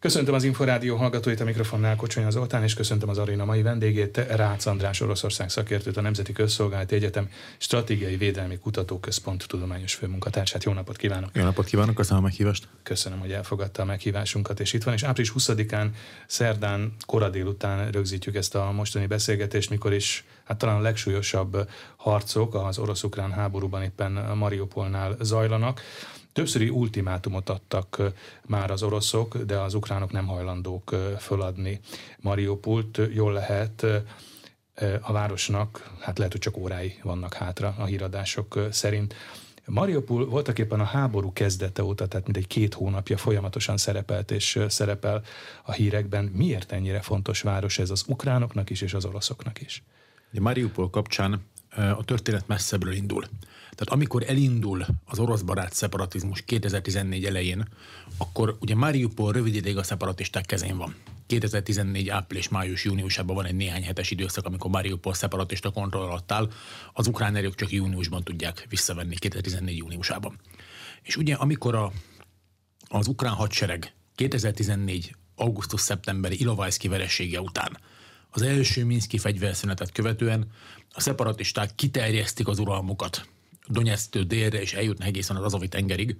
[0.00, 4.66] Köszöntöm az Inforádió hallgatóit a mikrofonnál Kocsonya Zoltán, és köszöntöm az aréna mai vendégét, Rácz
[4.66, 10.64] András Oroszország szakértőt, a Nemzeti Közszolgálati Egyetem Stratégiai Védelmi Kutatóközpont tudományos főmunkatársát.
[10.64, 11.30] Jó napot kívánok!
[11.32, 12.68] Jó napot kívánok, köszönöm a meghívást!
[12.82, 15.86] Köszönöm, hogy elfogadta a meghívásunkat, és itt van, és április 20-án,
[16.26, 22.54] szerdán, kora délután rögzítjük ezt a mostani beszélgetést, mikor is hát talán a legsúlyosabb harcok
[22.54, 25.80] az orosz-ukrán háborúban éppen Mariupolnál zajlanak.
[26.32, 28.02] Többszöri ultimátumot adtak
[28.46, 31.80] már az oroszok, de az ukránok nem hajlandók föladni
[32.20, 33.00] Mariupolt.
[33.12, 33.86] Jól lehet,
[35.00, 39.14] a városnak, hát lehet, hogy csak órái vannak hátra a híradások szerint.
[39.64, 45.22] Mariupol voltak éppen a háború kezdete óta, tehát mindegy két hónapja folyamatosan szerepelt és szerepel
[45.64, 46.24] a hírekben.
[46.24, 49.82] Miért ennyire fontos város ez az ukránoknak is és az oroszoknak is?
[50.30, 53.24] Mariupol kapcsán a történet messzebbről indul.
[53.80, 57.68] Tehát amikor elindul az orosz barát szeparatizmus 2014 elején,
[58.16, 60.94] akkor ugye Mariupol rövid ideig a szeparatisták kezén van.
[61.26, 66.50] 2014 április, május, júniusában van egy néhány hetes időszak, amikor Mariupol szeparatista kontroll alatt áll,
[66.92, 70.40] az ukrán erők csak júniusban tudják visszavenni, 2014 júniusában.
[71.02, 71.92] És ugye amikor a,
[72.88, 77.78] az ukrán hadsereg 2014 augusztus-szeptemberi Ilovajszki veressége után
[78.30, 80.50] az első Minszki fegyverszünetet követően
[80.92, 83.28] a szeparatisták kiterjesztik az uralmukat
[83.70, 86.16] Donetsztől délre, és eljutna egészen az Azovi tengerig.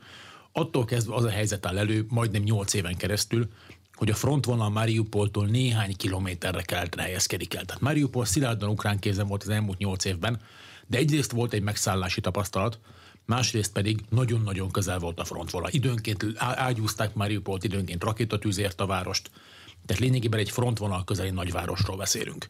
[0.53, 3.49] Attól kezdve az a helyzet áll elő, majdnem 8 éven keresztül,
[3.95, 7.65] hogy a frontvonal Mariupoltól néhány kilométerre keletre helyezkedik el.
[7.65, 10.41] Tehát Mariupol szilárdan ukrán kézen volt az elmúlt 8 évben,
[10.87, 12.79] de egyrészt volt egy megszállási tapasztalat,
[13.27, 15.71] másrészt pedig nagyon-nagyon közel volt a frontvonal.
[15.73, 19.31] Időnként ágyúzták Mariupolt, időnként rakétatűzért a várost,
[19.87, 22.47] tehát lényegében egy frontvonal közeli nagyvárosról beszélünk.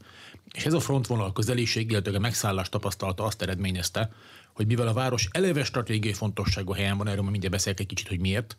[0.55, 4.13] És ez a frontvonal közeliség, illetve a megszállás tapasztalata azt eredményezte,
[4.53, 8.21] hogy mivel a város eleve stratégiai fontosságú helyen van, erről mindjárt beszélek egy kicsit, hogy
[8.21, 8.57] miért,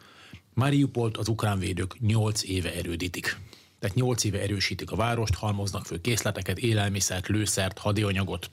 [0.53, 3.38] Mariupolt az ukrán védők 8 éve erődítik.
[3.80, 8.50] Tehát 8 éve erősítik a várost, halmoznak föl készleteket, élelmiszert, lőszert, hadianyagot,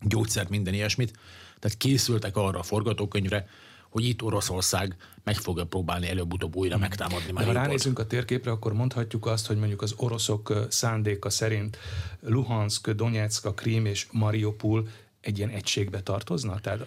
[0.00, 1.18] gyógyszert, minden ilyesmit.
[1.58, 3.48] Tehát készültek arra a forgatókönyvre,
[3.94, 8.72] hogy itt Oroszország meg fogja próbálni előbb-utóbb újra megtámadni De ha ránézünk a térképre, akkor
[8.72, 11.78] mondhatjuk azt, hogy mondjuk az oroszok szándéka szerint
[12.20, 14.88] Luhansk, Donetsk, Krím és Mariupol
[15.20, 16.60] egy ilyen egységbe tartozna?
[16.60, 16.86] Tehát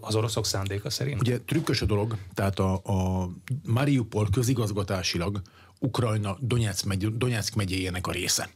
[0.00, 1.20] az oroszok szándéka szerint?
[1.20, 3.30] Ugye trükkös a dolog, tehát a, a
[3.62, 5.40] Mariupol közigazgatásilag
[5.78, 8.50] Ukrajna Donetsk, megy, Donetsk megyéjének a része.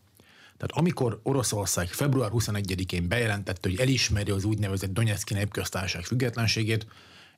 [0.56, 6.86] Tehát amikor Oroszország február 21-én bejelentette, hogy elismeri az úgynevezett Donetszki népköztársaság függetlenségét,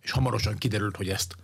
[0.03, 1.37] és hamarosan kiderült, hogy ezt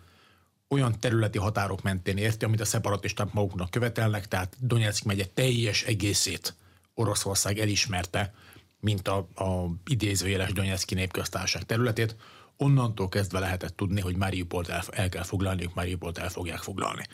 [0.68, 6.54] olyan területi határok mentén érti, amit a szeparatisták maguknak követelnek, tehát Donetsk megye teljes egészét
[6.94, 8.34] Oroszország elismerte,
[8.80, 12.16] mint a, a idézőjeles Donetszki népköztársaság területét,
[12.56, 17.06] onnantól kezdve lehetett tudni, hogy Mariupolt el, el kell foglalni, ők Mariupolt el fogják foglalni.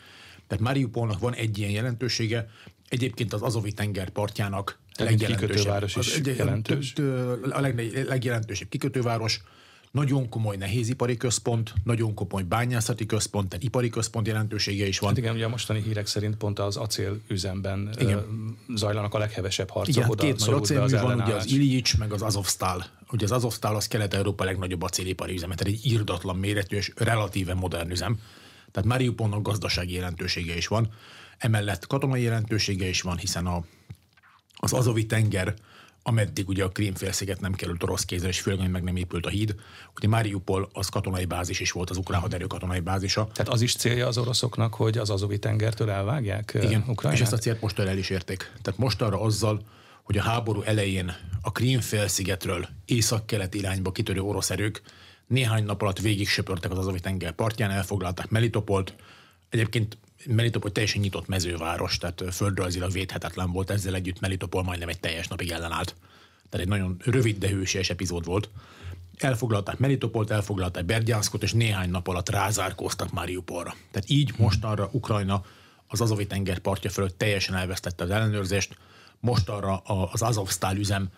[0.47, 2.49] Tehát Mariupolnak van egy ilyen jelentősége,
[2.89, 6.93] egyébként az Azovi tenger partjának legjelentősebb, is az, jelentős.
[7.49, 7.59] A
[8.07, 9.41] legjelentősebb kikötőváros,
[9.95, 15.09] nagyon komoly nehézipari központ, nagyon komoly bányászati központ, tehát ipari központ jelentősége is van.
[15.09, 18.25] Hát igen, ugye a mostani hírek szerint pont az acélüzemben igen.
[18.75, 19.95] zajlanak a leghevesebb harcok.
[19.95, 22.85] Igen, Oda két nagy acélmű van, ugye az Ilyich, meg az Azovstal.
[23.11, 27.91] Ugye az Azovstal az Kelet-Európa legnagyobb acélipari üzeme, tehát egy írdatlan méretű és relatíve modern
[27.91, 28.19] üzem.
[28.71, 30.89] Tehát Mariupolnak gazdasági jelentősége is van.
[31.37, 33.63] Emellett katonai jelentősége is van, hiszen a,
[34.55, 35.53] az Azovi tenger
[36.07, 39.55] ameddig ugye a Krímfélsziget nem került orosz kézre, és főleg, meg nem épült a híd.
[39.95, 43.27] Ugye Mariupol az katonai bázis is volt, az ukrán haderő katonai bázisa.
[43.33, 47.19] Tehát az is célja az oroszoknak, hogy az Azovi tengertől elvágják Igen, Ukrajnát?
[47.19, 48.51] és ezt a célt most el is érték.
[48.61, 49.61] Tehát most arra azzal,
[50.03, 54.81] hogy a háború elején a Krímfélszigetről észak-kelet irányba kitörő orosz erők
[55.27, 58.95] néhány nap alatt végig söpörtek az Azovi tenger partján, elfoglalták Melitopolt,
[59.49, 59.97] Egyébként
[60.27, 65.51] Melitopol teljesen nyitott mezőváros, tehát földrajzilag védhetetlen volt, ezzel együtt Melitopol majdnem egy teljes napig
[65.51, 65.95] ellenállt.
[66.49, 68.49] Tehát egy nagyon rövid, de hősies epizód volt.
[69.17, 73.75] Elfoglalták Melitopolt, elfoglalták Bergyánszkot, és néhány nap alatt rázárkóztak Mariupolra.
[73.91, 75.43] Tehát így mostanra Ukrajna
[75.87, 78.77] az Azovi tenger partja fölött teljesen elvesztette az ellenőrzést,
[79.19, 79.77] most arra
[80.11, 81.09] az Azovstal üzem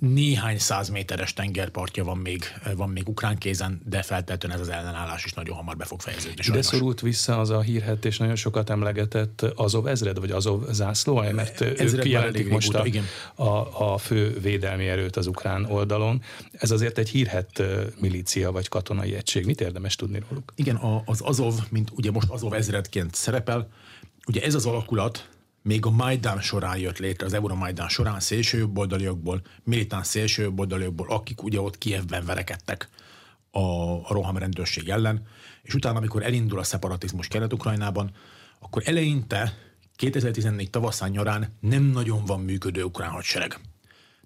[0.00, 2.44] néhány száz méteres tengerpartja van még,
[2.76, 6.52] van még ukrán kézen, de feltétlenül ez az ellenállás is nagyon hamar be fog fejeződni.
[6.52, 11.14] De szorult vissza az a hírhet és nagyon sokat emlegetett Azov ezred, vagy Azov zászló,
[11.32, 12.86] mert ők kijelentik most a,
[13.34, 16.22] a, a fő védelmi erőt az ukrán oldalon.
[16.52, 17.62] Ez azért egy hírhet
[17.98, 19.46] milícia vagy katonai egység.
[19.46, 20.52] Mit érdemes tudni róluk?
[20.54, 23.68] Igen, az Azov, mint ugye most Azov ezredként szerepel,
[24.26, 25.28] ugye ez az alakulat,
[25.62, 31.78] még a Majdán során jött létre, az Majdán során szélsőjobboldaliakból, militáns szélsőjobboldaliakból, akik ugye ott
[31.78, 32.88] Kievben verekedtek
[33.50, 33.60] a,
[33.92, 35.26] a roham rendőrség ellen,
[35.62, 38.10] és utána, amikor elindul a szeparatizmus Kelet-Ukrajnában,
[38.58, 39.58] akkor eleinte
[39.96, 43.60] 2014 tavaszán nyarán nem nagyon van működő ukrán hadsereg.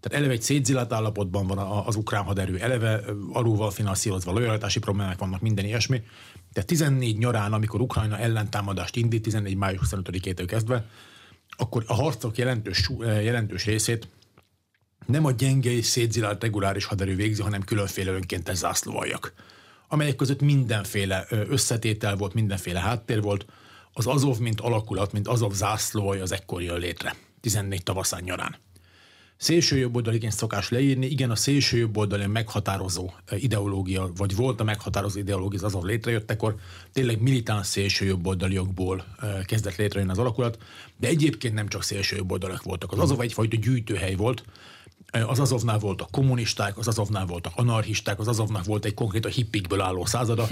[0.00, 3.00] Tehát eleve egy szétzilált állapotban van az ukrán haderő, eleve
[3.32, 6.02] alulval finanszírozva, lojalitási problémák vannak, minden ilyesmi.
[6.52, 9.56] De 14 nyarán, amikor Ukrajna ellentámadást indít, 14.
[9.56, 10.86] május 25-től kezdve,
[11.56, 14.08] akkor a harcok jelentős, jelentős részét
[15.06, 19.32] nem a gyenge és szétzilált reguláris haderő végzi, hanem különféle önkéntes zászlóaljak,
[19.88, 23.46] amelyek között mindenféle összetétel volt, mindenféle háttér volt.
[23.92, 28.56] Az Azov, mint alakulat, mint Azov zászlóaj az ekkor jön létre, 14 tavaszán nyarán
[29.44, 35.58] szélső jobboldaliként szokás leírni, igen, a szélső jobboldali meghatározó ideológia, vagy volt a meghatározó ideológia,
[35.58, 36.54] az azon létrejöttekor,
[36.92, 39.04] tényleg militáns szélső jobboldaliokból
[39.46, 40.58] kezdett létrejönni az alakulat,
[40.96, 42.92] de egyébként nem csak szélső jobboldalak voltak.
[42.92, 44.44] Az Azov egyfajta gyűjtőhely volt,
[45.26, 49.80] az Azovnál voltak kommunisták, az Azovnál voltak anarchisták, az Azovnak volt egy konkrét a hippikből
[49.80, 50.46] álló százada.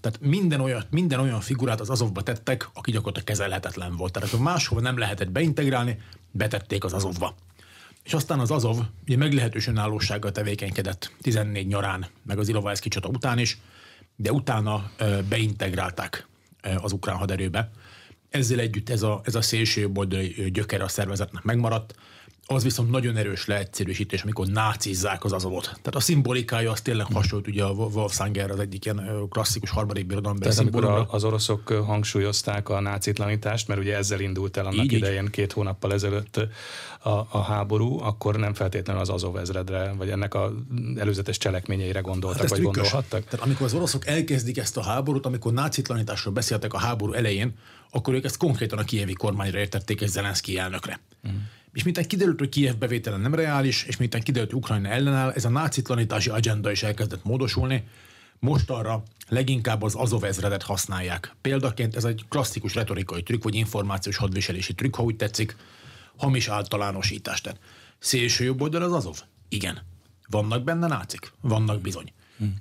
[0.00, 4.12] Tehát minden olyan, minden olyan figurát az Azovba tettek, aki gyakorlatilag kezelhetetlen volt.
[4.12, 5.98] Tehát máshova nem lehetett beintegrálni,
[6.30, 7.34] betették az Azovba.
[8.06, 13.38] És aztán az Azov ugye meglehetős önállósággal tevékenykedett 14 nyarán, meg az Ilovajszki csata után
[13.38, 13.58] is,
[14.16, 14.90] de utána
[15.28, 16.26] beintegrálták
[16.82, 17.70] az ukrán haderőbe.
[18.36, 19.90] Ezzel együtt ez a, ez a szélső
[20.52, 21.94] gyökere a szervezetnek megmaradt,
[22.48, 25.64] az viszont nagyon erős leegyszerűsítés, amikor nácizzák az azovot.
[25.64, 30.36] Tehát a szimbolikája az tényleg hasonlít ugye a Wolfsanger az egyik ilyen klasszikus harmadik birodalom.
[30.36, 35.22] Tehát amikor az oroszok hangsúlyozták a nácitlanitást, mert ugye ezzel indult el annak így, idején
[35.22, 35.30] így.
[35.30, 36.36] két hónappal ezelőtt
[37.02, 40.52] a, a háború, akkor nem feltétlenül az Azov ezredre, vagy ennek a
[40.96, 42.82] előzetes cselekményeire gondoltak, hát vagy trükkös.
[42.82, 43.24] gondolhattak.
[43.24, 47.54] Tehát amikor az oroszok elkezdik ezt a háborút, amikor nácitlanításról beszéltek a háború elején,
[47.90, 51.00] akkor ők ezt konkrétan a kievi kormányra értették egy Zelenszky elnökre.
[51.22, 51.40] Uh-huh.
[51.72, 55.44] És miután kiderült, hogy Kiev bevétele nem reális, és miután kiderült, hogy Ukrajna ellenáll, ez
[55.44, 57.84] a nácitlanítási agenda is elkezdett módosulni.
[58.38, 61.34] Most arra leginkább az Azov ezredet használják.
[61.40, 65.56] Példaként ez egy klasszikus retorikai trükk, vagy információs hadviselési trükk, ha úgy tetszik,
[66.16, 67.42] hamis általánosítást.
[67.42, 67.60] Tehát
[67.98, 69.22] szélső jobb oldal az Azov?
[69.48, 69.82] Igen.
[70.28, 71.32] Vannak benne nácik?
[71.40, 72.12] Vannak bizony.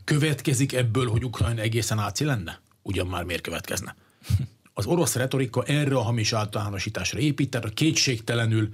[0.03, 2.61] Következik ebből, hogy Ukrajna egészen náci lenne?
[2.81, 3.95] Ugyan már miért következne?
[4.77, 8.69] Az orosz retorika erre a hamis általánosításra épít, tehát a kétségtelenül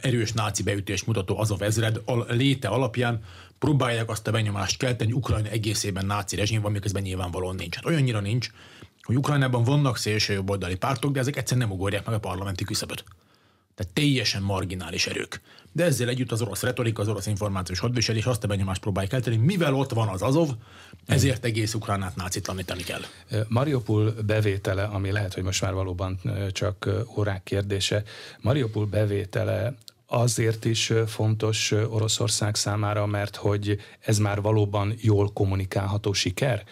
[0.00, 3.22] erős náci beütés mutató Azov ezred léte alapján
[3.58, 7.74] próbálják azt a benyomást kelteni, Ukrajna egészében náci rezsim van, miközben nyilvánvalóan nincs.
[7.74, 8.50] Hát olyannyira nincs,
[9.02, 13.04] hogy Ukrajnában vannak szélsőjobboldali pártok, de ezek egyszerűen nem ugorják meg a parlamenti küszöböt.
[13.74, 15.40] Tehát teljesen marginális erők.
[15.72, 19.36] De ezzel együtt az orosz retorika, az orosz információs hadviselés azt a benyomást próbálja kelteni,
[19.36, 20.50] mivel ott van az Azov,
[21.06, 23.00] ezért egész Ukránát nácitlanítani kell.
[23.48, 26.20] Mariupol bevétele, ami lehet, hogy most már valóban
[26.52, 28.02] csak órák kérdése,
[28.40, 29.74] Mariupol bevétele
[30.06, 36.64] azért is fontos Oroszország számára, mert hogy ez már valóban jól kommunikálható siker?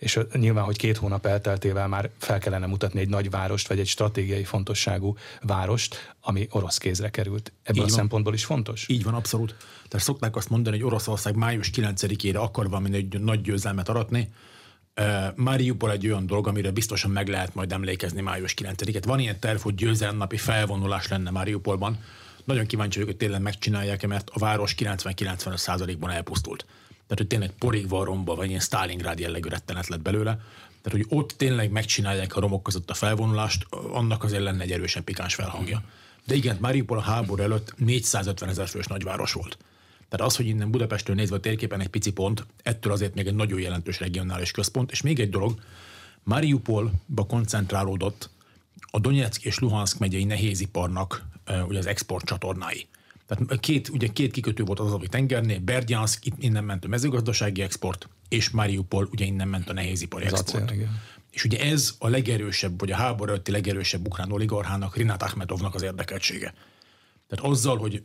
[0.00, 3.86] És nyilván, hogy két hónap elteltével már fel kellene mutatni egy nagy várost, vagy egy
[3.86, 7.52] stratégiai fontosságú várost, ami orosz kézre került.
[7.62, 7.98] Ebből Így a van.
[7.98, 8.88] szempontból is fontos?
[8.88, 9.56] Így van, abszolút.
[9.88, 14.32] Tehát szokták azt mondani, hogy Oroszország május 9-ére akar valami egy nagy győzelmet aratni,
[15.34, 19.02] Mariupol egy olyan dolog, amire biztosan meg lehet majd emlékezni május 9-et.
[19.06, 21.98] Van ilyen terv, hogy győzelnapi felvonulás lenne Mariupolban.
[22.44, 26.66] Nagyon kíváncsi vagyok, hogy tényleg megcsinálják-e, mert a város 90-95%-ban elpusztult.
[27.10, 30.38] Tehát, hogy tényleg porig van romba, vagy ilyen Stalingrad jellegű rettenet lett belőle.
[30.82, 35.04] Tehát, hogy ott tényleg megcsinálják a romok között a felvonulást, annak azért lenne egy erősen
[35.04, 35.82] pikáns felhangja.
[36.26, 39.58] De igen, Mariupol a háború előtt 450 ezer fős nagyváros volt.
[40.08, 43.34] Tehát az, hogy innen Budapestről nézve a térképen egy pici pont, ettől azért még egy
[43.34, 44.90] nagyon jelentős regionális központ.
[44.90, 45.60] És még egy dolog,
[46.22, 48.30] Mariupolba koncentrálódott
[48.90, 51.24] a Donetsk és Luhansk megyei nehéziparnak
[51.68, 52.88] ugye az export csatornái.
[53.30, 57.62] Tehát két, ugye két kikötő volt az Azovi tengernél, Berdjansk, itt innen ment a mezőgazdasági
[57.62, 60.70] export, és Mariupol, ugye innen ment a nehézipari az export.
[60.70, 60.88] Acél,
[61.30, 65.82] és ugye ez a legerősebb, vagy a háború előtti legerősebb ukrán oligarchának, Rinat Akhmetovnak az
[65.82, 66.54] érdekeltsége.
[67.28, 68.02] Tehát azzal, hogy,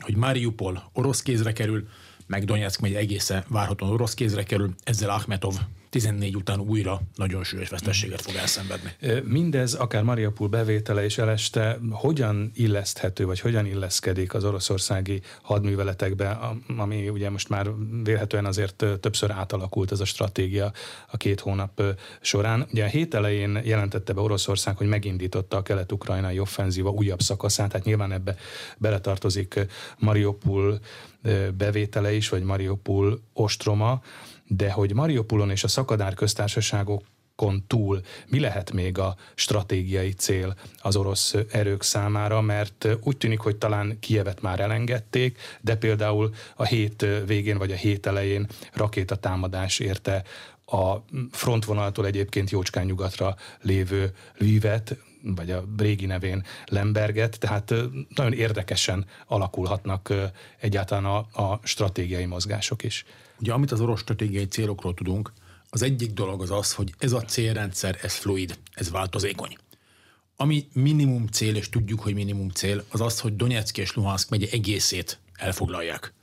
[0.00, 1.88] hogy Mariupol orosz kézre kerül,
[2.26, 5.54] meg Donetsk megy egészen várhatóan orosz kézre kerül, ezzel Akhmetov
[5.96, 8.90] 14 után újra nagyon súlyos vesztességet fog elszenvedni.
[9.24, 16.38] Mindez, akár Mariupol bevétele és eleste, hogyan illeszthető, vagy hogyan illeszkedik az oroszországi hadműveletekbe,
[16.76, 17.70] ami ugye most már
[18.02, 20.72] vélhetően azért többször átalakult ez a stratégia
[21.10, 21.82] a két hónap
[22.20, 22.66] során.
[22.72, 27.84] Ugye a hét elején jelentette be Oroszország, hogy megindította a kelet-ukrajnai offenzíva újabb szakaszát, hát
[27.84, 28.36] nyilván ebbe
[28.78, 29.66] beletartozik
[29.98, 30.80] Mariupol
[31.56, 34.02] bevétele is, vagy Mariupol ostroma,
[34.48, 40.96] de hogy Mariupolon és a szakadár köztársaságokon túl mi lehet még a stratégiai cél az
[40.96, 47.06] orosz erők számára, mert úgy tűnik, hogy talán Kievet már elengedték, de például a hét
[47.26, 50.22] végén vagy a hét elején rakétatámadás érte
[50.66, 50.96] a
[51.30, 57.74] frontvonaltól egyébként jócskán nyugatra lévő Lvivet, vagy a régi nevén Lemberget, tehát
[58.14, 60.12] nagyon érdekesen alakulhatnak
[60.60, 63.04] egyáltalán a, a stratégiai mozgások is.
[63.40, 65.32] Ugye amit az orosz stratégiai célokról tudunk,
[65.70, 69.56] az egyik dolog az az, hogy ez a célrendszer, ez fluid, ez változékony.
[70.36, 74.46] Ami minimum cél, és tudjuk, hogy minimum cél, az az, hogy Donetsk és Luhansk megye
[74.50, 76.14] egészét elfoglalják.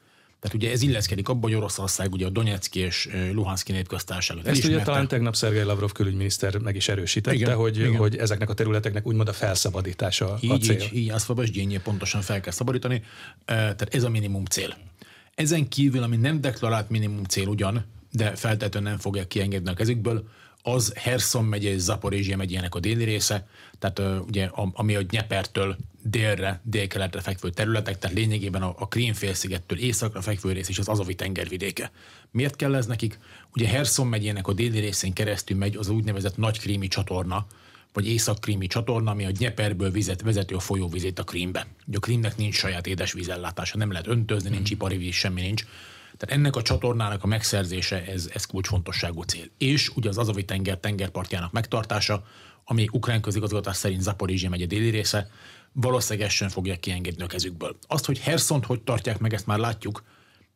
[0.43, 4.81] Tehát ugye ez illeszkedik abba, hogy Oroszország ugye a Donetszki és Luhanszki népköztárságot Ezt ugye
[4.81, 7.95] talán tegnap Szergei Lavrov külügyminiszter meg is erősítette, igen, hogy, igen.
[7.95, 10.75] hogy ezeknek a területeknek úgymond a felszabadítása így, a cél.
[10.75, 13.03] Így, így, azt Babasgyényé pontosan fel kell szabadítani,
[13.45, 14.75] tehát ez a minimum cél.
[15.35, 20.27] Ezen kívül, ami nem deklarált minimum cél ugyan, de feltétlenül nem fogják kiengedni a kezükből,
[20.65, 23.47] az Herson megye és Zaporizsia megyének a déli része,
[23.79, 30.21] tehát ugye ami a Nyepertől délre, délkeletre fekvő területek, tehát lényegében a, a Krímfélszigettől északra
[30.21, 31.91] fekvő rész és az Azovi tengervidéke.
[32.31, 33.19] Miért kell ez nekik?
[33.53, 37.45] Ugye Herson megyének a déli részén keresztül megy az úgynevezett Nagykrími csatorna,
[37.93, 41.67] vagy Észak-Krími csatorna, ami a Nyeperből vizet, vezeti a folyóvizét a Krímbe.
[41.87, 44.77] Ugye a Krímnek nincs saját édesvízellátása, nem lehet öntözni, nincs hmm.
[44.77, 45.65] ipari víz, semmi nincs.
[46.17, 49.45] Tehát ennek a csatornának a megszerzése, ez, ez kulcsfontosságú cél.
[49.57, 52.25] És ugye az Azovi tenger tengerpartjának megtartása,
[52.65, 55.29] ami ukrán közigazgatás szerint Zaporizsia megye déli része,
[55.71, 57.77] valószínűleg ezt sem fogják kiengedni a kezükből.
[57.87, 60.03] Azt, hogy Herszont hogy tartják meg, ezt már látjuk.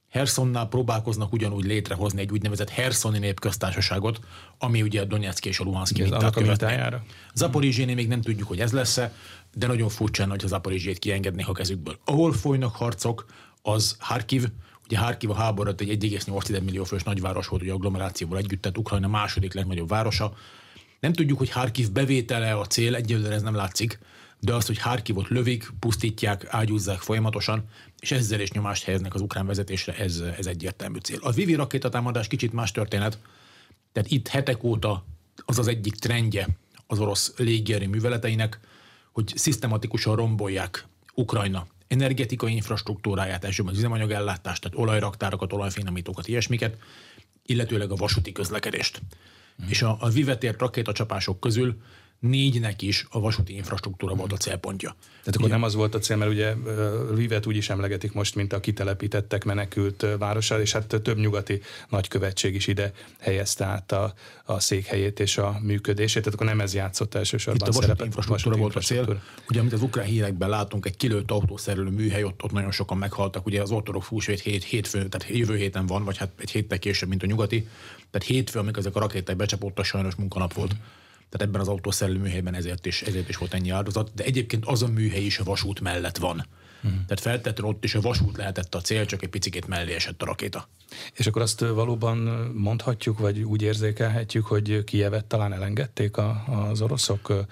[0.10, 4.20] Herszonnál próbálkoznak ugyanúgy létrehozni egy úgynevezett Herszoni népköztársaságot,
[4.58, 7.04] ami ugye a Donetsk és a Luhanszki mintát követne.
[7.34, 9.14] Zaporizsénél még nem tudjuk, hogy ez lesz-e,
[9.54, 12.00] de nagyon furcsán, hogy a Zaporizsét kiengednék a kezükből.
[12.06, 13.26] Ahol folynak harcok,
[13.62, 14.46] az Harkiv,
[14.90, 19.08] Ugye Harkiv a háború egy 1,8 millió fős nagyváros volt, ugye agglomerációból együtt, tehát Ukrajna
[19.08, 20.34] második legnagyobb városa.
[21.00, 24.00] Nem tudjuk, hogy Harkiv bevétele a cél, egyelőre ez nem látszik,
[24.40, 29.46] de azt, hogy Harkivot lövik, pusztítják, ágyúzzák folyamatosan, és ezzel is nyomást helyeznek az ukrán
[29.46, 31.20] vezetésre, ez, ez egyértelmű cél.
[31.22, 33.20] A Vivi rakétatámadás kicsit más történet,
[33.92, 35.06] tehát itt hetek óta
[35.46, 36.48] az az egyik trendje
[36.88, 38.60] az orosz légierő műveleteinek,
[39.12, 46.78] hogy szisztematikusan rombolják Ukrajna energetikai infrastruktúráját, elsősorban az üzemanyagellátást, tehát olajraktárakat, olajfinomítókat, ilyesmiket,
[47.46, 49.02] illetőleg a vasúti közlekedést.
[49.64, 49.68] Mm.
[49.68, 51.82] És a, a Vivetért rakétacsapások közül
[52.20, 54.96] négynek is a vasúti infrastruktúra volt a célpontja.
[55.20, 56.54] Tehát akkor nem az volt a cél, mert ugye
[57.12, 62.56] Lvivet úgy is emlegetik most, mint a kitelepítettek, menekült városá, és hát több nyugati nagykövetség
[62.56, 64.14] is ide helyezte át a,
[64.46, 68.56] a székhelyét és a működését, tehát akkor nem ez játszott elsősorban Itt a vasúti infrastruktúra
[68.56, 69.22] volt a cél.
[69.50, 73.46] Ugye, amit az ukrán hírekben látunk, egy kilőtt autószerelő műhely, ott, ott nagyon sokan meghaltak.
[73.46, 77.10] Ugye az ortodox húsvét hét, hétfő, tehát jövő héten van, vagy hát egy héttel később,
[77.10, 77.68] mint a nyugati.
[78.12, 80.74] Tehát hétfő, amikor ezek a rakéták becsapódtak, sajnos munkanap volt.
[80.74, 80.78] Mm
[81.30, 84.84] tehát ebben az autószerelő műhelyben ezért is, ezért is volt ennyi áldozat, de egyébként az
[84.84, 86.46] a műhely is a vasút mellett van.
[86.82, 86.92] Hmm.
[86.92, 90.26] Tehát feltétlenül ott is a vasút lehetett a cél, csak egy picit mellé esett a
[90.26, 90.70] rakéta.
[91.14, 92.18] És akkor azt valóban
[92.56, 97.46] mondhatjuk, vagy úgy érzékelhetjük, hogy Kijevet talán elengedték a, az oroszok?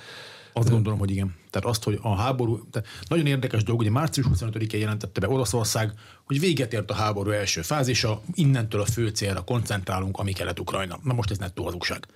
[0.53, 1.36] Azt gondolom, hogy igen.
[1.50, 5.94] Tehát azt, hogy a háború, tehát nagyon érdekes dolog, hogy március 25-én jelentette be Oroszország,
[6.24, 11.00] hogy véget ért a háború első fázisa, innentől a fő célra koncentrálunk, ami kelet-ukrajna.
[11.03, 12.08] Na most ez nettó hazugság.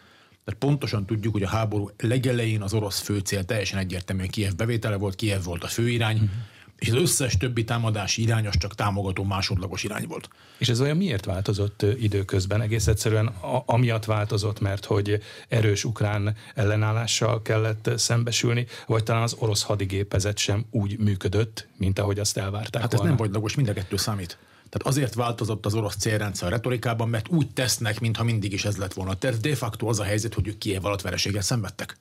[0.50, 5.16] Tehát pontosan tudjuk, hogy a háború legelején az orosz főcél teljesen egyértelműen Kiev bevétele volt,
[5.16, 6.30] Kiev volt a főirány, uh-huh.
[6.76, 10.30] és az összes többi támadási irányos csak támogató másodlagos irány volt.
[10.58, 12.62] És ez olyan miért változott időközben?
[12.62, 13.28] Egész egyszerűen
[13.66, 20.66] amiatt változott, mert hogy erős ukrán ellenállással kellett szembesülni, vagy talán az orosz hadigépezet sem
[20.72, 23.06] úgy működött, mint ahogy azt elvárták Hát volna.
[23.06, 24.38] ez nem vagylagos, mind a kettő számít.
[24.70, 28.94] Tehát azért változott az orosz célrendszer retorikában, mert úgy tesznek, mintha mindig is ez lett
[28.94, 29.14] volna.
[29.14, 31.98] Tehát de facto az a helyzet, hogy ők Kiev alatt vereséget szenvedtek.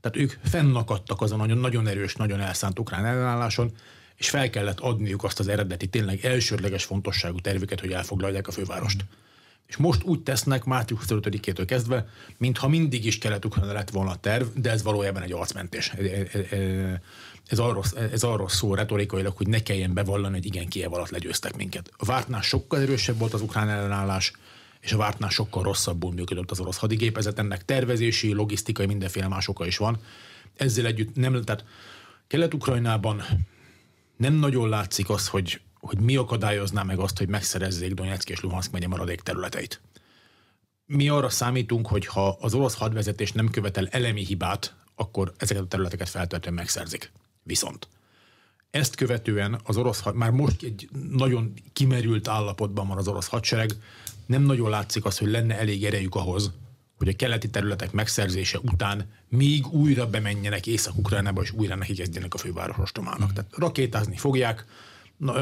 [0.00, 3.72] Tehát ők fennakadtak azon nagyon, nagyon erős, nagyon elszánt ukrán ellenálláson,
[4.16, 9.02] és fel kellett adniuk azt az eredeti, tényleg elsődleges fontosságú tervüket, hogy elfoglalják a fővárost.
[9.02, 9.25] Mm.
[9.66, 12.08] És most úgy tesznek március 25-től kezdve,
[12.38, 15.92] mintha mindig is kelet-ukrajna lett volna a terv, de ez valójában egy arcmentés
[17.46, 21.56] ez arról, ez arról szól retorikailag, hogy ne kelljen bevallani, hogy igen, Kiev alatt legyőztek
[21.56, 21.90] minket.
[21.96, 24.32] A vártnál sokkal erősebb volt az ukrán ellenállás,
[24.80, 27.38] és a vártnál sokkal rosszabbul működött az orosz hadigépezet.
[27.38, 29.98] Ennek tervezési, logisztikai, mindenféle más oka is van.
[30.56, 31.64] Ezzel együtt nem, tehát
[32.26, 33.22] Kelet-Ukrajnában
[34.16, 38.72] nem nagyon látszik az, hogy, hogy mi akadályozná meg azt, hogy megszerezzék Donetsk és Luhansk
[38.72, 39.80] megye maradék területeit.
[40.86, 45.66] Mi arra számítunk, hogy ha az orosz hadvezetés nem követel elemi hibát, akkor ezeket a
[45.66, 47.12] területeket feltétlenül megszerzik.
[47.42, 47.88] Viszont
[48.70, 53.70] ezt követően az orosz, már most egy nagyon kimerült állapotban van az orosz hadsereg,
[54.26, 56.52] nem nagyon látszik az, hogy lenne elég erejük ahhoz,
[56.98, 62.38] hogy a keleti területek megszerzése után még újra bemenjenek Észak-Ukrajnába, és újra neki kezdjenek a
[62.38, 63.30] főváros ostomának.
[63.30, 63.34] Mm.
[63.34, 64.64] Tehát rakétázni fogják,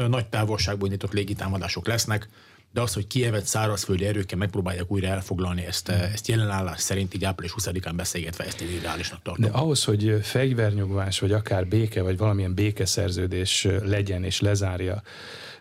[0.07, 2.29] nagy távolságból nyitott légitámadások lesznek,
[2.75, 7.53] de az, hogy Kievet szárazföldi erőkkel megpróbálják újra elfoglalni, ezt, ezt jelenállás szerint így április
[7.57, 9.45] 20-án beszélgetve ezt én ideálisnak tartom.
[9.45, 15.01] De ahhoz, hogy fegyvernyugvás, vagy akár béke, vagy valamilyen békeszerződés legyen és lezárja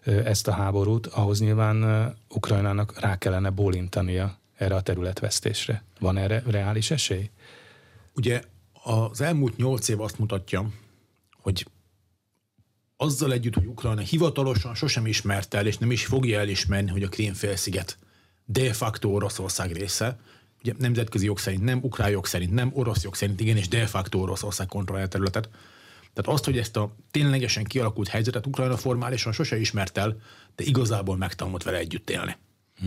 [0.05, 5.85] ezt a háborút, ahhoz nyilván Ukrajnának rá kellene bólintania erre a területvesztésre.
[6.01, 7.31] Van erre reális esély?
[8.15, 8.43] Ugye
[8.83, 10.69] az elmúlt nyolc év azt mutatja,
[11.43, 11.67] hogy
[12.97, 17.09] azzal együtt, hogy Ukrajna hivatalosan sosem ismerte el, és nem is fogja elismerni, hogy a
[17.09, 17.99] Krím-félsziget
[18.45, 20.19] de facto Oroszország része,
[20.61, 23.87] ugye nemzetközi jog szerint nem, ukrán jog szerint nem, orosz jog szerint igen, és de
[23.87, 25.49] facto Oroszország kontrollálja területet.
[26.13, 30.21] Tehát azt, hogy ezt a ténylegesen kialakult helyzetet Ukrajna formálisan sose ismert el,
[30.55, 32.37] de igazából megtanult vele együtt élni.
[32.79, 32.87] Hm.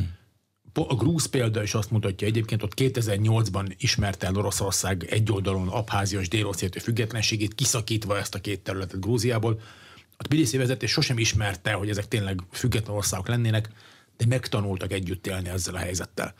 [0.73, 6.19] A grúz példa is azt mutatja, egyébként ott 2008-ban ismerte el Oroszország egy oldalon Abházia
[6.19, 9.59] és dél függetlenségét, kiszakítva ezt a két területet Grúziából.
[10.17, 13.69] A Tbilisi vezetés sosem ismerte, hogy ezek tényleg független országok lennének,
[14.17, 16.33] de megtanultak együtt élni ezzel a helyzettel.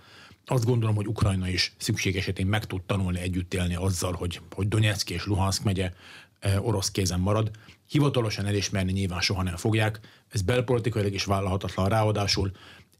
[0.45, 4.67] Azt gondolom, hogy Ukrajna is szükség esetén meg tud tanulni együtt élni azzal, hogy, hogy
[4.67, 5.93] Donetsk és Luhansk megye
[6.39, 7.51] e, orosz kézen marad.
[7.89, 12.51] Hivatalosan elismerni nyilván soha nem fogják, ez belpolitikailag is vállalhatatlan, ráadásul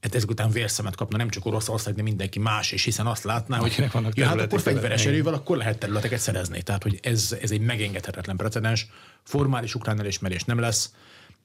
[0.02, 3.58] hát ezek után vérszemet kapna nem csak Oroszország, de mindenki más, és hiszen azt látná,
[3.58, 6.62] hogy ja, hát akkor fegyveres erővel, akkor lehet területeket szerezni.
[6.62, 8.88] Tehát, hogy ez, ez egy megengedhetetlen precedens.
[9.24, 10.92] Formális ukrán elismerés nem lesz.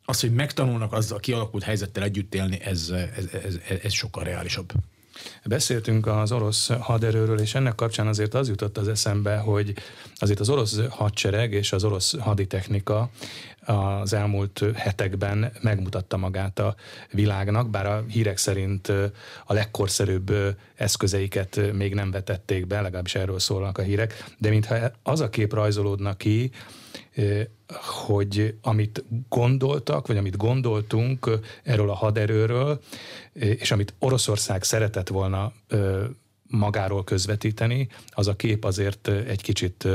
[0.04, 4.72] Az, hogy megtanulnak azzal a kialakult helyzettel együtt élni, ez, ez, ez, ez sokkal reálisabb.
[5.44, 9.74] Beszéltünk az orosz haderőről, és ennek kapcsán azért az jutott az eszembe, hogy
[10.14, 13.10] azért az orosz hadsereg és az orosz haditechnika
[13.66, 16.74] az elmúlt hetekben megmutatta magát a
[17.10, 18.88] világnak, bár a hírek szerint
[19.46, 20.32] a legkorszerűbb
[20.74, 25.52] eszközeiket még nem vetették be, legalábbis erről szólnak a hírek, de mintha az a kép
[25.52, 26.50] rajzolódna ki,
[28.06, 31.30] hogy amit gondoltak, vagy amit gondoltunk
[31.62, 32.80] erről a haderőről,
[33.32, 35.52] és amit Oroszország szeretett volna
[36.42, 39.88] magáról közvetíteni, az a kép azért egy kicsit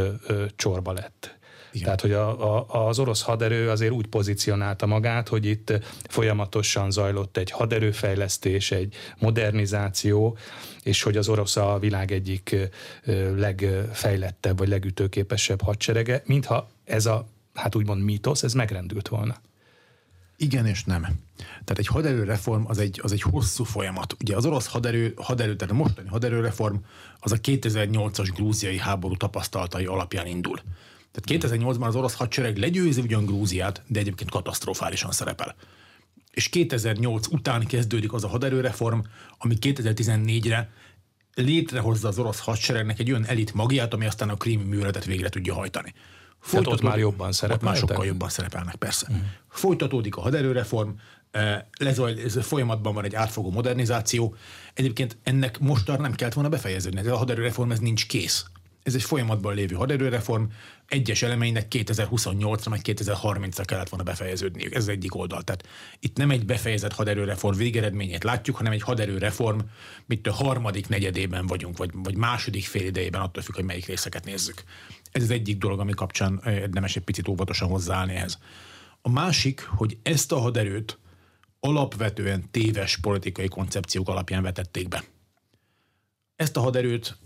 [0.55, 1.37] csorba lett.
[1.71, 1.83] Igen.
[1.83, 5.73] Tehát, hogy a, a, az orosz haderő azért úgy pozícionálta magát, hogy itt
[6.09, 10.37] folyamatosan zajlott egy haderőfejlesztés, egy modernizáció,
[10.83, 12.55] és hogy az orosz a világ egyik
[13.35, 19.41] legfejlettebb vagy legütőképesebb hadserege, mintha ez a, hát úgymond mítosz, ez megrendült volna.
[20.37, 21.01] Igen és nem.
[21.37, 24.15] Tehát egy haderőreform az egy, az egy hosszú folyamat.
[24.19, 26.75] Ugye az orosz haderő, haderő, tehát a mostani haderőreform
[27.19, 30.59] az a 2008-as grúziai háború tapasztalatai alapján indul.
[31.11, 35.55] Tehát 2008-ban az orosz hadsereg legyőzi ugyan Grúziát, de egyébként katasztrofálisan szerepel.
[36.31, 38.99] És 2008 után kezdődik az a haderőreform,
[39.37, 40.69] ami 2014-re
[41.33, 45.53] létrehozza az orosz hadseregnek egy olyan elit magját, ami aztán a krími műveletet végre tudja
[45.53, 45.93] hajtani.
[46.39, 47.73] Folytatódik, ott már jobban szerepelnek.
[47.75, 49.07] Ott már sokkal jobban szerepelnek, persze.
[49.11, 49.15] Mm.
[49.49, 50.89] Folytatódik a haderőreform,
[51.31, 54.35] eh, lezajl, ez folyamatban van egy átfogó modernizáció.
[54.73, 56.99] Egyébként ennek most nem kellett volna befejeződni.
[56.99, 58.45] Ez a haderőreform ez nincs kész.
[58.87, 60.43] Ez egy folyamatban lévő haderőreform,
[60.87, 64.75] egyes elemeinek 2028-ra, vagy 2030-ra kellett volna befejeződni.
[64.75, 65.41] Ez az egyik oldal.
[65.41, 65.67] Tehát
[65.99, 69.59] itt nem egy befejezett haderőreform végeredményét látjuk, hanem egy haderőreform,
[70.05, 74.25] mint a harmadik negyedében vagyunk, vagy, vagy második fél idejében, attól függ, hogy melyik részeket
[74.25, 74.63] nézzük.
[75.11, 78.39] Ez az egyik dolog, ami kapcsán érdemes egy picit óvatosan hozzáállni ehhez.
[79.01, 80.99] A másik, hogy ezt a haderőt
[81.59, 85.03] alapvetően téves politikai koncepciók alapján vetették be.
[86.35, 87.17] Ezt a haderőt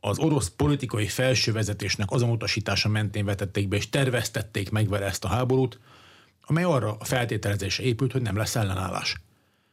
[0.00, 5.24] az orosz politikai felső vezetésnek azon utasítása mentén vetették be, és terveztették meg vele ezt
[5.24, 5.78] a háborút,
[6.40, 9.20] amely arra a feltételezése épült, hogy nem lesz ellenállás.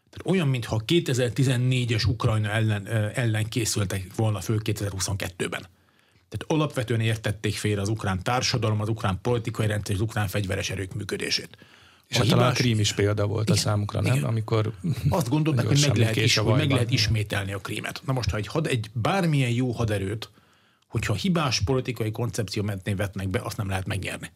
[0.10, 5.66] Tehát olyan, mintha 2014-es Ukrajna ellen, ellen készültek volna föl 2022-ben.
[6.30, 10.94] Tehát alapvetően értették félre az ukrán társadalom, az ukrán politikai rendszer, az ukrán fegyveres erők
[10.94, 11.58] működését.
[12.08, 12.40] És a hát hibás...
[12.40, 14.16] talán Krím is példa volt igen, a számukra, nem?
[14.16, 14.28] Igen.
[14.28, 14.74] Amikor
[15.10, 18.02] Azt gondolták, hogy meg lehet, is, hogy meg lehet ismételni a Krímet.
[18.06, 20.30] Na most, ha egy, had, egy bármilyen jó haderőt,
[20.88, 24.32] hogyha hibás politikai koncepció mentén vetnek be, azt nem lehet megnyerni.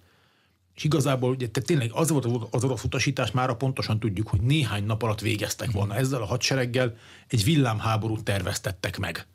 [0.75, 4.85] És igazából ugye, tehát tényleg az volt az orosz utasítás, már pontosan tudjuk, hogy néhány
[4.85, 9.27] nap alatt végeztek volna ezzel a hadsereggel, egy villámháborút terveztettek meg.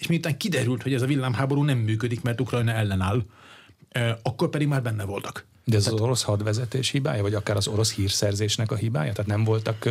[0.00, 3.24] És miután kiderült, hogy ez a villámháború nem működik, mert Ukrajna ellenáll,
[4.22, 5.48] akkor pedig már benne voltak.
[5.64, 9.12] De ez az orosz hadvezetés hibája, vagy akár az orosz hírszerzésnek a hibája?
[9.12, 9.88] Tehát nem voltak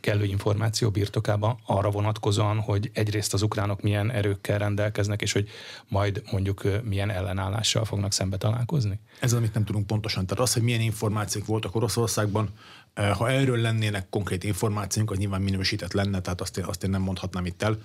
[0.00, 5.48] kellő információ birtokában arra vonatkozóan, hogy egyrészt az ukránok milyen erőkkel rendelkeznek, és hogy
[5.88, 8.98] majd mondjuk milyen ellenállással fognak szembe találkozni?
[9.20, 10.26] Ez amit nem tudunk pontosan.
[10.26, 12.48] Tehát az, hogy milyen információk voltak Oroszországban,
[12.94, 17.02] ha erről lennének konkrét információk, az nyilván minősített lenne, tehát azt én, azt én nem
[17.02, 17.78] mondhatnám itt el.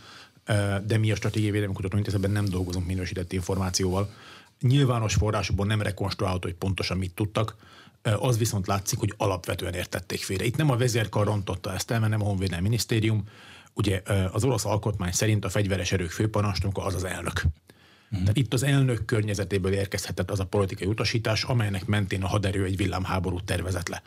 [0.85, 4.09] De mi a Stratégiai Védelmi Kutató Intézetben nem dolgozunk minősített információval
[4.61, 7.55] nyilvános forrásokból nem rekonstruálható, hogy pontosan mit tudtak.
[8.01, 10.45] az viszont látszik, hogy alapvetően értették félre.
[10.45, 13.27] Itt nem a vezérkar rontotta ezt el, mert nem a Honvédelmi Minisztérium.
[13.73, 14.01] Ugye
[14.31, 17.33] az orosz alkotmány szerint a fegyveres erők főparancsnoka az az elnök.
[17.35, 18.19] Uh-huh.
[18.19, 22.77] Tehát itt az elnök környezetéből érkezhetett az a politikai utasítás, amelynek mentén a haderő egy
[22.77, 24.01] villámháborút tervezett le.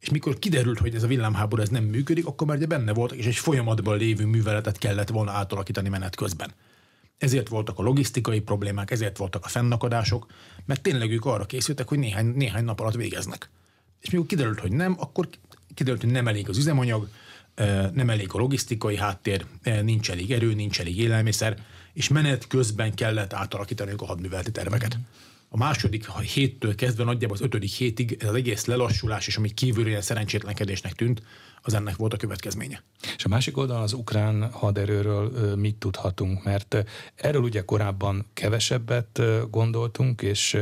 [0.00, 3.18] És mikor kiderült, hogy ez a villámháború ez nem működik, akkor már ugye benne voltak,
[3.18, 6.52] és egy folyamatban lévő műveletet kellett volna átalakítani menet közben.
[7.18, 10.26] Ezért voltak a logisztikai problémák, ezért voltak a fennakadások,
[10.66, 13.50] mert tényleg ők arra készültek, hogy néhány, néhány nap alatt végeznek.
[14.00, 15.28] És mikor kiderült, hogy nem, akkor
[15.74, 17.08] kiderült, hogy nem elég az üzemanyag,
[17.92, 19.46] nem elég a logisztikai háttér,
[19.82, 21.58] nincs elég erő, nincs elég élelmiszer,
[21.92, 24.98] és menet közben kellett átalakítani a hadműveleti terveket.
[25.52, 29.90] A második héttől kezdve nagyjából az ötödik hétig ez az egész lelassulás, és ami kívülről
[29.90, 31.22] ilyen szerencsétlenkedésnek tűnt,
[31.62, 32.82] az ennek volt a következménye.
[33.16, 36.44] És a másik oldalon az ukrán haderőről mit tudhatunk?
[36.44, 39.20] Mert erről ugye korábban kevesebbet
[39.50, 40.58] gondoltunk, és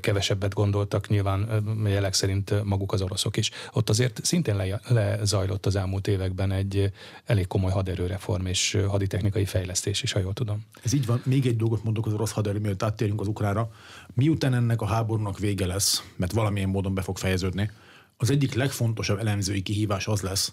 [0.00, 3.50] kevesebbet gondoltak nyilván jelek szerint maguk az oroszok is.
[3.72, 6.92] Ott azért szintén le, lezajlott az elmúlt években egy
[7.24, 10.64] elég komoly haderőreform és haditechnikai fejlesztés is, ha jól tudom.
[10.82, 11.22] Ez így van.
[11.24, 13.70] Még egy dolgot mondok az orosz haderő, mielőtt áttérünk az ukrára.
[14.14, 17.70] Miután ennek a háborúnak vége lesz, mert valamilyen módon be fog fejeződni,
[18.20, 20.52] az egyik legfontosabb elemzői kihívás az lesz,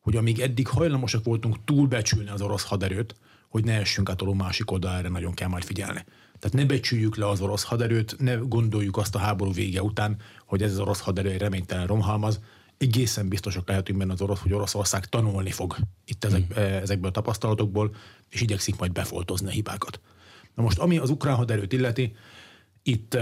[0.00, 3.14] hogy amíg eddig hajlamosak voltunk túlbecsülni az orosz haderőt,
[3.48, 6.04] hogy ne essünk át a másik oldalra, nagyon kell majd figyelni.
[6.38, 10.62] Tehát ne becsüljük le az orosz haderőt, ne gondoljuk azt a háború vége után, hogy
[10.62, 12.40] ez az orosz haderő egy reménytelen romhalmaz.
[12.78, 16.64] Egészen biztosak lehetünk benne az orosz, hogy Oroszország tanulni fog itt ezek, hmm.
[16.64, 17.94] ezekből a tapasztalatokból,
[18.28, 20.00] és igyekszik majd befoltozni a hibákat.
[20.54, 22.16] Na most, ami az ukrán haderőt illeti,
[22.86, 23.18] itt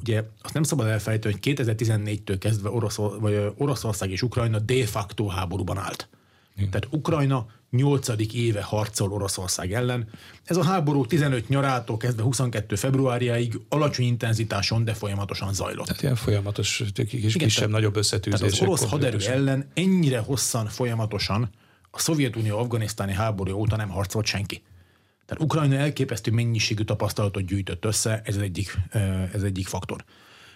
[0.00, 5.26] ugye azt nem szabad elfelejteni, hogy 2014-től kezdve Orosz, vagy Oroszország és Ukrajna de facto
[5.26, 6.08] háborúban állt.
[6.56, 6.70] Igen.
[6.70, 8.08] Tehát Ukrajna 8.
[8.32, 10.08] éve harcol Oroszország ellen.
[10.44, 15.86] Ez a háború 15 nyarától kezdve 22 februárjáig alacsony intenzitáson, de folyamatosan zajlott.
[15.86, 18.48] Tehát ilyen folyamatos, kis, kisebb-nagyobb összetűzések.
[18.48, 21.50] Tehát az orosz haderő ellen ennyire hosszan, folyamatosan
[21.90, 24.62] a Szovjetunió afganisztáni háború óta nem harcolt senki.
[25.30, 28.76] Tehát Ukrajna elképesztő mennyiségű tapasztalatot gyűjtött össze, ez egyik,
[29.32, 30.04] ez egyik faktor.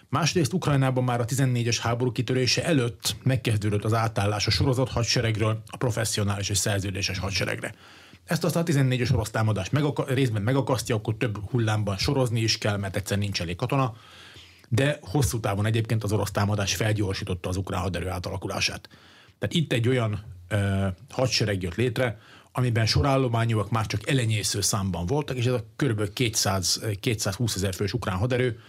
[0.09, 5.77] Másrészt Ukrajnában már a 14-es háború kitörése előtt megkezdődött az átállás a sorozat hadseregről a
[5.77, 7.73] professzionális és szerződéses hadseregre.
[8.25, 12.77] Ezt aztán a 14-es orosz támadás megaka- részben megakasztja, akkor több hullámban sorozni is kell,
[12.77, 13.95] mert egyszer nincs elég katona,
[14.69, 18.89] de hosszú távon egyébként az orosz támadás felgyorsította az ukrán haderő átalakulását.
[19.39, 22.19] Tehát itt egy olyan ö, hadsereg jött létre,
[22.57, 26.13] amiben sorállományúak már csak elenyésző számban voltak, és ez a kb.
[26.13, 28.59] 200, 220 ezer fős ukrán haderő,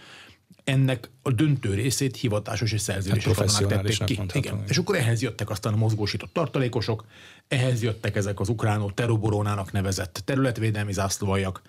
[0.65, 4.21] ennek a döntő részét hivatásos és szerződéses hát tették ki.
[4.33, 4.65] Igen.
[4.69, 7.05] És akkor ehhez jöttek aztán a mozgósított tartalékosok,
[7.49, 11.63] ehhez jöttek ezek az ukránok teroborónának nevezett területvédelmi zászlóajak,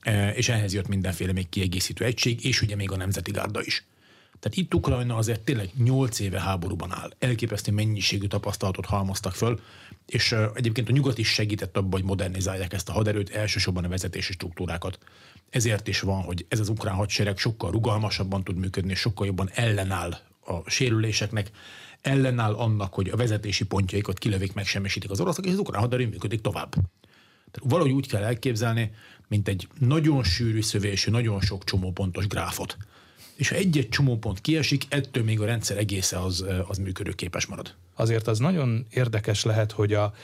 [0.00, 3.84] e, és ehhez jött mindenféle még kiegészítő egység, és ugye még a Nemzeti Gárda is.
[4.40, 7.10] Tehát itt Ukrajna azért tényleg 8 éve háborúban áll.
[7.18, 9.60] Elképesztő mennyiségű tapasztalatot halmoztak föl,
[10.10, 14.32] és egyébként a nyugat is segített abban, hogy modernizálják ezt a haderőt, elsősorban a vezetési
[14.32, 14.98] struktúrákat.
[15.50, 20.10] Ezért is van, hogy ez az ukrán hadsereg sokkal rugalmasabban tud működni, sokkal jobban ellenáll
[20.44, 21.50] a sérüléseknek,
[22.00, 26.40] ellenáll annak, hogy a vezetési pontjaikat kilövik, megsemmisítik az oroszok, és az ukrán haderő működik
[26.40, 26.70] tovább.
[26.70, 28.92] Tehát valahogy úgy kell elképzelni,
[29.28, 32.76] mint egy nagyon sűrű szövésű, nagyon sok csomópontos gráfot
[33.40, 37.74] és ha egy-egy csomópont kiesik, ettől még a rendszer egésze az, az működőképes marad.
[38.00, 40.14] Azért az nagyon érdekes lehet, hogy a,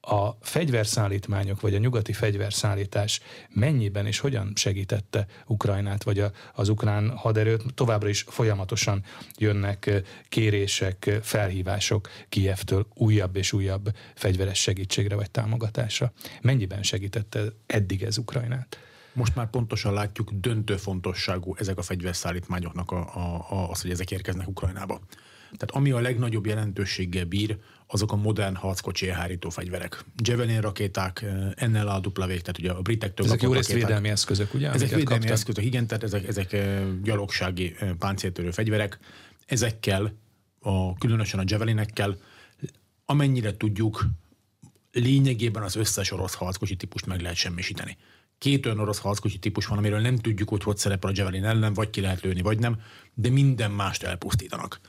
[0.00, 7.10] a fegyverszállítmányok, vagy a nyugati fegyverszállítás mennyiben és hogyan segítette Ukrajnát, vagy a, az ukrán
[7.10, 7.74] haderőt.
[7.74, 9.04] Továbbra is folyamatosan
[9.38, 9.90] jönnek
[10.28, 16.12] kérések, felhívások Kijevtől újabb és újabb fegyveres segítségre vagy támogatásra.
[16.42, 18.78] Mennyiben segítette eddig ez Ukrajnát?
[19.12, 24.10] Most már pontosan látjuk, döntő fontosságú ezek a fegyverszállítmányoknak a, a, a, az, hogy ezek
[24.10, 25.00] érkeznek Ukrajnába.
[25.56, 30.04] Tehát ami a legnagyobb jelentőséggel bír, azok a modern harckocsi elhárító fegyverek.
[30.16, 31.24] Javelin rakéták,
[31.66, 34.70] NLA dupla vég, tehát ugye a britektől Ezek jó részt védelmi eszközök, ugye?
[34.70, 35.30] Ezek védelmi kaptak?
[35.30, 38.98] eszközök, igen, tehát ezek, ezek eh, gyalogsági eh, páncéltörő fegyverek.
[39.46, 40.14] Ezekkel,
[40.60, 42.16] a, különösen a Javelinekkel,
[43.04, 44.06] amennyire tudjuk,
[44.92, 47.96] lényegében az összes orosz harckocsi típust meg lehet semmisíteni
[48.38, 51.72] két olyan orosz harckocsi típus van, amiről nem tudjuk, hogy hogy szerepel a Javelin ellen,
[51.74, 52.80] vagy ki lehet lőni, vagy nem,
[53.14, 54.80] de minden mást elpusztítanak.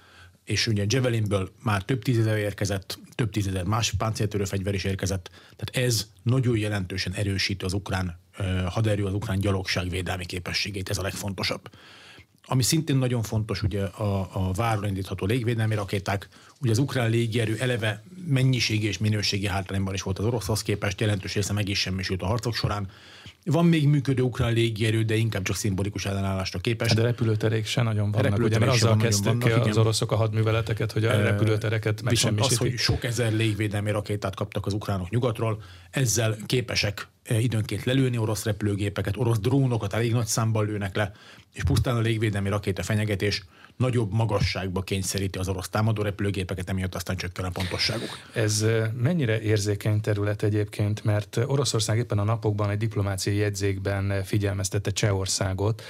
[0.46, 5.88] És ugye Javelinből már több tízezer érkezett, több tízezer más páncéltörő fegyver is érkezett, tehát
[5.88, 8.20] ez nagyon jelentősen erősíti az ukrán
[8.70, 11.70] haderő, az ukrán gyalogság védelmi képességét, ez a legfontosabb.
[12.48, 16.28] Ami szintén nagyon fontos, ugye a, a váról indítható légvédelmi rakéták,
[16.62, 21.34] ugye az ukrán légierő eleve mennyiségi és minőségi hátrányban is volt az oroszhoz képest, jelentős
[21.34, 22.90] része meg is semmisült a harcok során,
[23.52, 26.94] Van még működő ukrán légierő, de inkább csak szimbolikus ellenállásra képes.
[26.94, 31.06] De repülőterék se nagyon vannak, ugye, mert azzal kezdték vannak, az oroszok a hadműveleteket, hogy
[31.06, 37.08] a repülőtereket Viszont az, hogy sok ezer légvédelmi rakétát kaptak az ukránok nyugatról, ezzel képesek
[37.30, 41.12] időnként lelőni orosz repülőgépeket, orosz drónokat elég nagy számban lőnek le,
[41.54, 43.44] és pusztán a légvédelmi rakéta fenyegetés
[43.78, 48.20] nagyobb magasságba kényszeríti az orosz támadó repülőgépeket, emiatt aztán csökken a pontosságuk.
[48.34, 48.66] Ez
[48.98, 55.84] mennyire érzékeny terület egyébként, mert Oroszország éppen a napokban egy diplomáciai jegyzékben figyelmeztette Csehországot,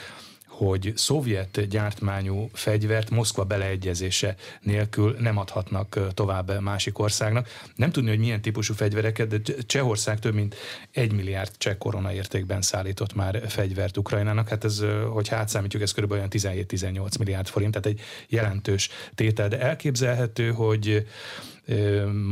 [0.58, 7.48] hogy szovjet gyártmányú fegyvert Moszkva beleegyezése nélkül nem adhatnak tovább másik országnak.
[7.76, 10.56] Nem tudni, hogy milyen típusú fegyvereket, de Csehország több mint
[10.91, 14.50] egy milliárd cseh korona értékben szállított már fegyvert Ukrajnának.
[14.50, 16.12] Hát ez, hogy átszámítjuk, ez kb.
[16.12, 19.48] olyan 17-18 milliárd forint, tehát egy jelentős tétel.
[19.48, 21.08] De elképzelhető, hogy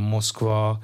[0.10, 0.80] Moszkva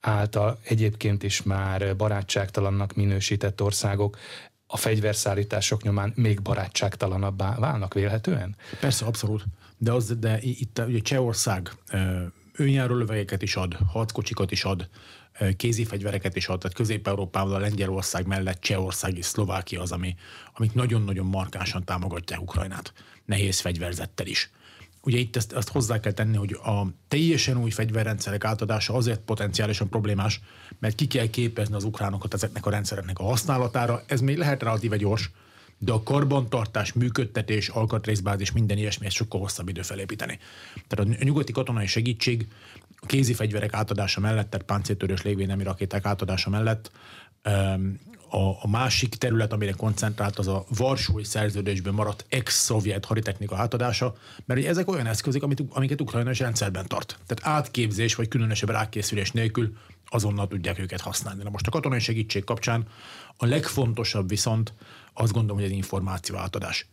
[0.00, 4.18] által egyébként is már barátságtalannak minősített országok
[4.66, 8.56] a fegyverszállítások nyomán még barátságtalanabbá válnak vélhetően?
[8.80, 9.44] Persze, abszolút.
[9.78, 11.70] De, az, de itt ugye Csehország
[12.52, 14.88] önjáró lövegeket is ad, harckocsikat is ad,
[15.56, 20.14] kézi fegyvereket is ad, tehát Közép-Európában a Lengyelország mellett Csehország és Szlovákia az, ami,
[20.54, 22.92] amik nagyon-nagyon markánsan támogatják Ukrajnát,
[23.24, 24.50] nehéz fegyverzettel is.
[25.06, 29.88] Ugye itt ezt, ezt hozzá kell tenni, hogy a teljesen új fegyverrendszerek átadása azért potenciálisan
[29.88, 30.40] problémás,
[30.78, 34.02] mert ki kell képezni az ukránokat ezeknek a rendszereknek a használatára.
[34.06, 35.30] Ez még lehet relatíve gyors,
[35.78, 40.38] de a karbantartás, működtetés, alkatrészbázis, minden ilyesmi, sokkal hosszabb idő felépíteni.
[40.88, 42.48] Tehát a nyugati katonai segítség
[42.96, 46.90] a kézi fegyverek átadása mellett, tehát páncéltörős légvédelmi rakéták átadása mellett
[48.28, 54.64] a, a másik terület, amire koncentrált, az a Varsói szerződésben maradt ex-szovjet haditechnika átadása, mert
[54.64, 57.18] ezek olyan eszközök, amit, amiket Ukrajna is rendszerben tart.
[57.26, 61.42] Tehát átképzés vagy különösebb rákészülés nélkül azonnal tudják őket használni.
[61.42, 62.86] Na most a katonai segítség kapcsán
[63.36, 64.72] a legfontosabb viszont
[65.12, 66.88] azt gondolom, hogy az információ átadás.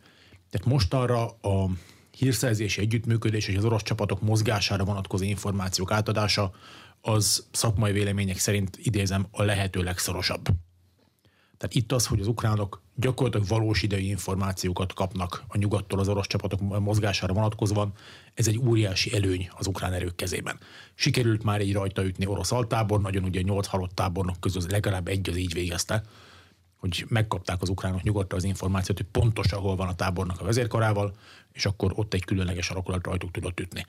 [0.50, 1.70] Tehát most arra a
[2.10, 6.52] hírszerzési együttműködés és az orosz csapatok mozgására vonatkozó információk átadása
[7.00, 10.48] az szakmai vélemények szerint idézem a lehető legszorosabb.
[11.58, 16.26] Tehát itt az, hogy az ukránok gyakorlatilag valós idei információkat kapnak a nyugattól az orosz
[16.26, 17.92] csapatok mozgására vonatkozóan,
[18.34, 20.58] ez egy óriási előny az ukrán erők kezében.
[20.94, 25.28] Sikerült már egy rajta ütni orosz altábor, nagyon ugye nyolc halott tábornok közül legalább egy
[25.28, 26.02] az így végezte,
[26.84, 31.14] hogy megkapták az ukránok nyugodtan az információt, hogy pontosan hol van a tábornak a vezérkarával,
[31.52, 33.86] és akkor ott egy különleges alakulat rajtuk tudott ütni.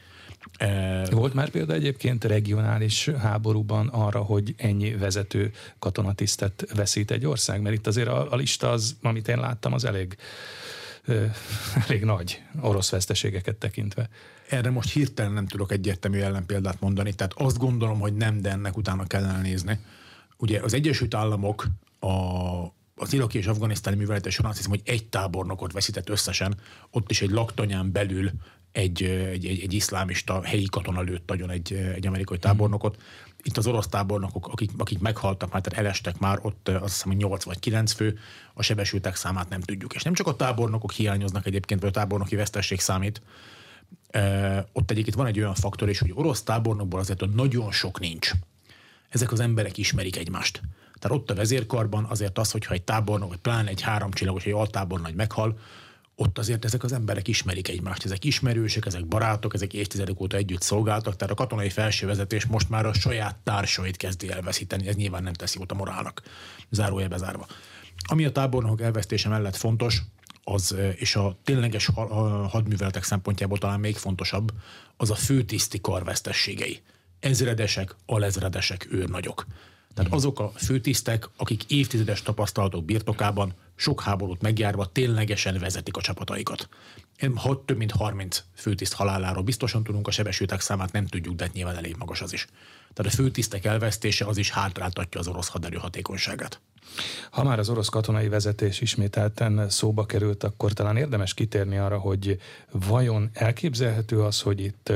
[1.11, 7.61] Volt már példa egyébként regionális háborúban arra, hogy ennyi vezető katonatisztet veszít egy ország?
[7.61, 10.17] Mert itt azért a, a lista az, amit én láttam, az elég,
[11.87, 14.09] elég nagy orosz veszteségeket tekintve.
[14.49, 18.77] Erre most hirtelen nem tudok egyértelmű ellenpéldát mondani, tehát azt gondolom, hogy nem, de ennek
[18.77, 19.79] utána kellene nézni.
[20.37, 21.67] Ugye az Egyesült Államok
[21.99, 26.55] a, az iraki és afganisztáni művelete során azt hiszem, hogy egy tábornokot veszített összesen,
[26.91, 28.31] ott is egy laktanyán belül
[28.71, 33.01] egy, egy, egy, egy iszlámista helyi katona lőtt nagyon egy, egy amerikai tábornokot.
[33.43, 37.17] Itt az orosz tábornokok, akik, akik meghaltak már, tehát elestek már, ott azt hiszem, hogy
[37.17, 38.19] 8 vagy 9 fő,
[38.53, 39.93] a sebesültek számát nem tudjuk.
[39.93, 43.21] És nem csak a tábornokok hiányoznak egyébként, vagy a tábornoki vesztesség számít,
[44.71, 48.31] ott egyébként van egy olyan faktor is, hogy orosz tábornokból azért nagyon sok nincs.
[49.09, 50.61] Ezek az emberek ismerik egymást.
[51.05, 55.15] Tehát ott a vezérkarban azért az, hogyha egy tábornok, vagy pláne egy háromcsillagos, egy altábornagy
[55.15, 55.59] meghal,
[56.15, 60.61] ott azért ezek az emberek ismerik egymást, ezek ismerősek, ezek barátok, ezek évtizedek óta együtt
[60.61, 65.33] szolgáltak, tehát a katonai felsővezetés most már a saját társait kezdi elveszíteni, ez nyilván nem
[65.33, 66.21] teszi jót a morálnak,
[66.69, 67.45] zárója bezárva.
[68.07, 70.01] Ami a tábornokok elvesztése mellett fontos,
[70.43, 71.89] az, és a tényleges
[72.49, 74.51] hadműveletek szempontjából talán még fontosabb,
[74.97, 76.81] az a főtiszti karvesztességei.
[77.19, 79.45] Ezredesek, alezredesek, őrnagyok.
[79.95, 86.69] Tehát azok a főtisztek, akik évtizedes tapasztalatok birtokában, sok háborút megjárva ténylegesen vezetik a csapataikat.
[87.65, 91.75] Több mint 30 főtiszt haláláról biztosan tudunk, a sebesültek számát nem tudjuk, de hát nyilván
[91.75, 92.47] elég magas az is.
[92.93, 96.59] Tehát a főtisztek elvesztése az is hátráltatja az orosz haderő hatékonyságát.
[97.31, 102.39] Ha már az orosz katonai vezetés ismételten szóba került, akkor talán érdemes kitérni arra, hogy
[102.71, 104.91] vajon elképzelhető az, hogy itt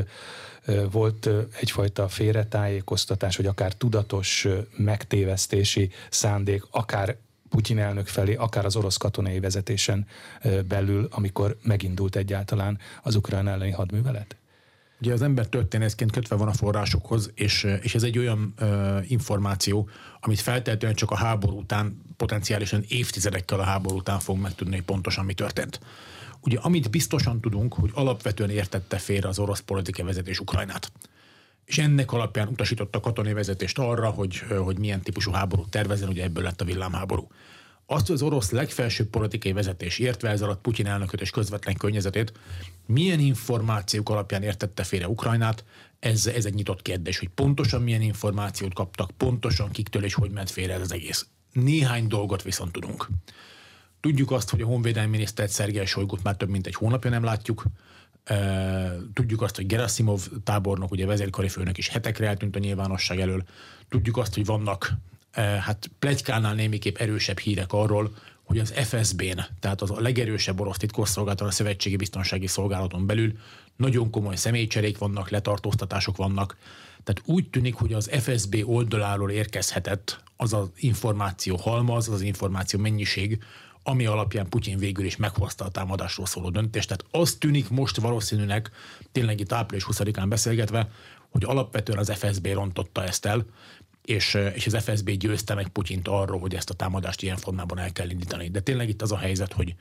[0.92, 7.18] volt egyfajta félretájékoztatás, vagy akár tudatos megtévesztési szándék, akár
[7.50, 10.08] Putyin elnök felé, akár az orosz katonai vezetésen
[10.68, 14.36] belül, amikor megindult egyáltalán az ukrán elleni hadművelet?
[15.02, 19.90] Ugye az ember történészként kötve van a forrásokhoz, és, és ez egy olyan ö, információ,
[20.20, 25.26] amit feltétlenül csak a háború után, potenciálisan évtizedekkel a háború után fog megtudni, hogy pontosan
[25.26, 25.80] mi történt.
[26.42, 30.92] Ugye amit biztosan tudunk, hogy alapvetően értette félre az orosz politikai vezetés Ukrajnát.
[31.66, 36.24] És ennek alapján utasította a katonai vezetést arra, hogy, hogy milyen típusú háborút tervezzen, ugye
[36.24, 37.28] ebből lett a villámháború.
[37.86, 42.34] azt, hogy az orosz legfelsőbb politikai vezetés, értve ez alatt Putyin elnököt és közvetlen környezetét,
[42.86, 45.64] milyen információk alapján értette félre Ukrajnát,
[46.00, 50.50] ez, ez egy nyitott kérdés, hogy pontosan milyen információt kaptak, pontosan kiktől és hogy ment
[50.50, 51.28] félre ez az egész.
[51.52, 53.08] Néhány dolgot viszont tudunk.
[54.00, 57.64] Tudjuk azt, hogy a honvédelmi minisztert Szergei Sojgut már több mint egy hónapja nem látjuk.
[59.14, 63.44] Tudjuk azt, hogy Gerasimov tábornok, ugye vezérkari főnök is hetekre eltűnt a nyilvánosság elől.
[63.90, 64.94] Tudjuk azt, hogy vannak
[65.60, 71.48] hát plegykánál némiképp erősebb hírek arról, hogy az FSB-n, tehát az a legerősebb orosz titkosszolgálaton,
[71.48, 73.34] a Szövetségi Biztonsági Szolgálaton belül
[73.76, 76.58] nagyon komoly személycserék vannak, letartóztatások vannak.
[77.04, 82.80] Tehát úgy tűnik, hogy az FSB oldaláról érkezhetett az az információ halmaz, az az információ
[82.80, 83.44] mennyiség,
[83.84, 86.88] ami alapján Putyin végül is meghozta a támadásról szóló döntést.
[86.88, 88.72] Tehát az tűnik most valószínűleg,
[89.12, 90.90] tényleg itt április 20-án beszélgetve,
[91.30, 93.46] hogy alapvetően az FSB rontotta ezt el,
[94.06, 97.92] és, és az FSB győzte meg Putyint arról, hogy ezt a támadást ilyen formában el
[97.92, 98.50] kell indítani.
[98.50, 99.76] De tényleg itt az a helyzet, hogy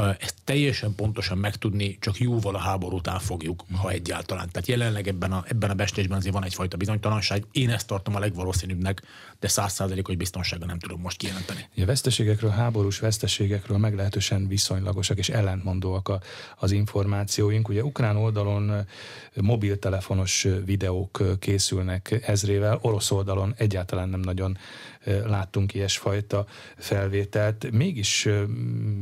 [0.00, 4.48] ezt teljesen pontosan megtudni csak jóval a háború után fogjuk, ha egyáltalán.
[4.52, 7.44] Tehát jelenleg ebben a, ebben a bestésben azért van egyfajta bizonytalanság.
[7.52, 9.02] Én ezt tartom a legvalószínűbbnek,
[9.40, 11.68] de százszázalékos biztonsága nem tudom most kijelenteni.
[11.76, 16.20] A veszteségekről, háborús veszteségekről meglehetősen viszonylagosak és ellentmondóak a,
[16.56, 17.68] az információink.
[17.68, 18.86] Ugye ukrán oldalon
[19.34, 24.58] mobiltelefonos videók készülnek ezrével, orosz oldalon egyáltalán nem nagyon
[25.04, 27.70] láttunk ilyesfajta felvételt.
[27.70, 28.28] Mégis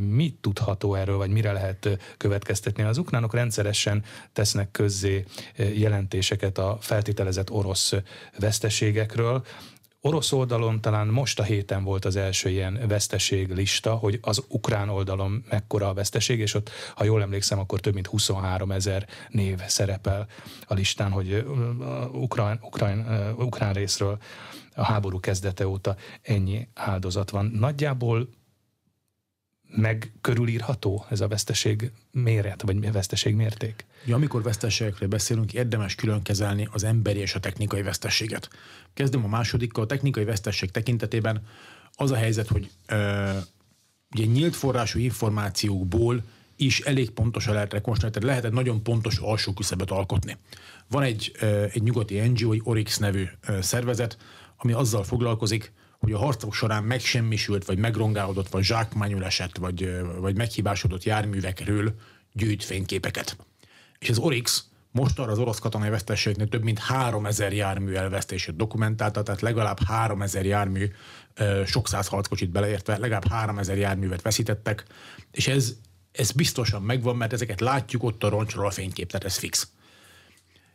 [0.09, 0.35] mit
[0.82, 2.82] tudható erről, vagy mire lehet következtetni?
[2.82, 5.24] Az ukránok rendszeresen tesznek közzé
[5.56, 7.92] jelentéseket a feltételezett orosz
[8.38, 9.44] veszteségekről,
[10.04, 14.88] Orosz oldalon talán most a héten volt az első ilyen veszteség lista, hogy az ukrán
[14.88, 19.60] oldalon mekkora a veszteség, és ott, ha jól emlékszem, akkor több mint 23 ezer név
[19.66, 20.26] szerepel
[20.66, 21.46] a listán, hogy
[22.12, 24.18] ukrán, ukrán, ukrán részről
[24.74, 27.50] a háború kezdete óta ennyi áldozat van.
[27.54, 28.28] Nagyjából
[29.76, 33.85] meg körülírható ez a veszteség méret, vagy veszteség mérték?
[34.04, 38.48] Ja, amikor veszteségekről beszélünk, érdemes külön kezelni az emberi és a technikai veszteséget.
[38.94, 39.85] Kezdem a másodikkal.
[39.85, 41.46] A technikai veszteség tekintetében
[41.94, 43.30] az a helyzet, hogy ö,
[44.14, 46.22] ugye nyílt forrású információkból
[46.56, 50.37] is elég pontosan lehet rekonstruálni, tehát lehet egy nagyon pontos alsó küszöböt alkotni.
[50.88, 51.32] Van egy,
[51.72, 53.28] egy nyugati NGO, egy Orix nevű
[53.61, 54.16] szervezet,
[54.56, 60.36] ami azzal foglalkozik, hogy a harcok során megsemmisült, vagy megrongálódott, vagy zsákmányul esett, vagy, vagy
[60.36, 61.94] meghibásodott járművekről
[62.32, 63.36] gyűjt fényképeket.
[63.98, 69.22] És az Orix most arra az orosz katonai veszteségnél több mint 3000 jármű elvesztését dokumentálta,
[69.22, 70.90] tehát legalább 3000 jármű,
[71.66, 74.84] sok száz harckocsit beleértve, legalább 3000 járművet veszítettek,
[75.30, 75.74] és ez,
[76.12, 79.68] ez biztosan megvan, mert ezeket látjuk ott a roncsról a fénykép, tehát ez fix.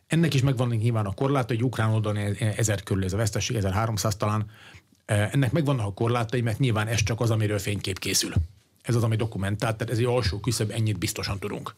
[0.06, 4.16] Ennek is megvan nyilván a korlát, hogy ukrán oldalon ezer körül ez a veszteség, 1300
[4.16, 4.50] talán.
[5.08, 8.32] Ennek megvannak a korlátai, mert nyilván ez csak az, amiről fénykép készül.
[8.82, 11.74] Ez az, ami dokumentált, tehát ez egy alsó küszöb, ennyit biztosan tudunk.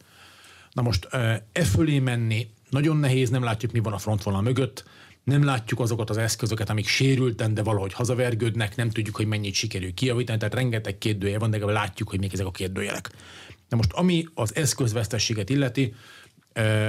[0.71, 1.07] Na most
[1.51, 4.83] e fölé menni nagyon nehéz, nem látjuk, mi van a frontvonal mögött,
[5.23, 9.93] nem látjuk azokat az eszközöket, amik sérülten, de valahogy hazavergődnek, nem tudjuk, hogy mennyit sikerül
[9.93, 13.11] kijavítani, tehát rengeteg kérdője van, de látjuk, hogy még ezek a kérdőjelek.
[13.69, 15.93] Na most, ami az eszközvesztességet illeti,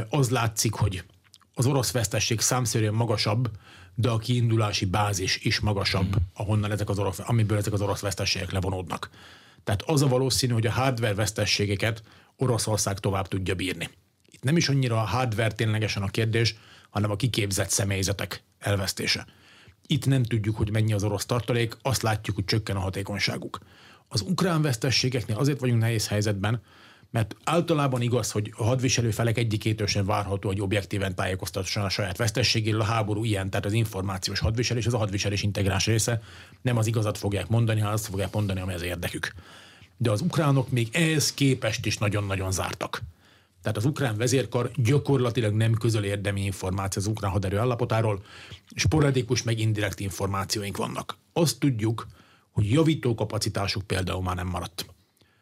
[0.08, 1.04] az látszik, hogy
[1.54, 3.50] az orosz vesztesség számszerűen magasabb,
[3.94, 6.22] de a kiindulási bázis is magasabb, mm.
[6.34, 9.10] ahonnan ezek az orosz, amiből ezek az orosz vesztességek levonódnak.
[9.64, 12.02] Tehát az a valószínű, hogy a hardware vesztességeket
[12.36, 13.88] Oroszország tovább tudja bírni.
[14.30, 16.56] Itt nem is annyira a hardware ténylegesen a kérdés,
[16.90, 19.26] hanem a kiképzett személyzetek elvesztése.
[19.86, 23.58] Itt nem tudjuk, hogy mennyi az orosz tartalék, azt látjuk, hogy csökken a hatékonyságuk.
[24.08, 26.62] Az ukrán vesztességeknél azért vagyunk nehéz helyzetben,
[27.12, 32.16] mert általában igaz, hogy a hadviselő felek egyikétől sem várható, hogy objektíven tájékoztasson a saját
[32.16, 32.80] vesztességéről.
[32.80, 36.22] A háború ilyen, tehát az információs hadviselés, az a hadviselés integráns része.
[36.62, 39.32] Nem az igazat fogják mondani, hanem azt fogják mondani, ami az érdekük.
[39.96, 43.02] De az ukránok még ehhez képest is nagyon-nagyon zártak.
[43.62, 48.22] Tehát az ukrán vezérkar gyakorlatilag nem közöl érdemi információ az ukrán haderő állapotáról,
[48.74, 51.16] sporadikus meg indirekt információink vannak.
[51.32, 52.06] Azt tudjuk,
[52.50, 54.86] hogy javító kapacitásuk például már nem maradt.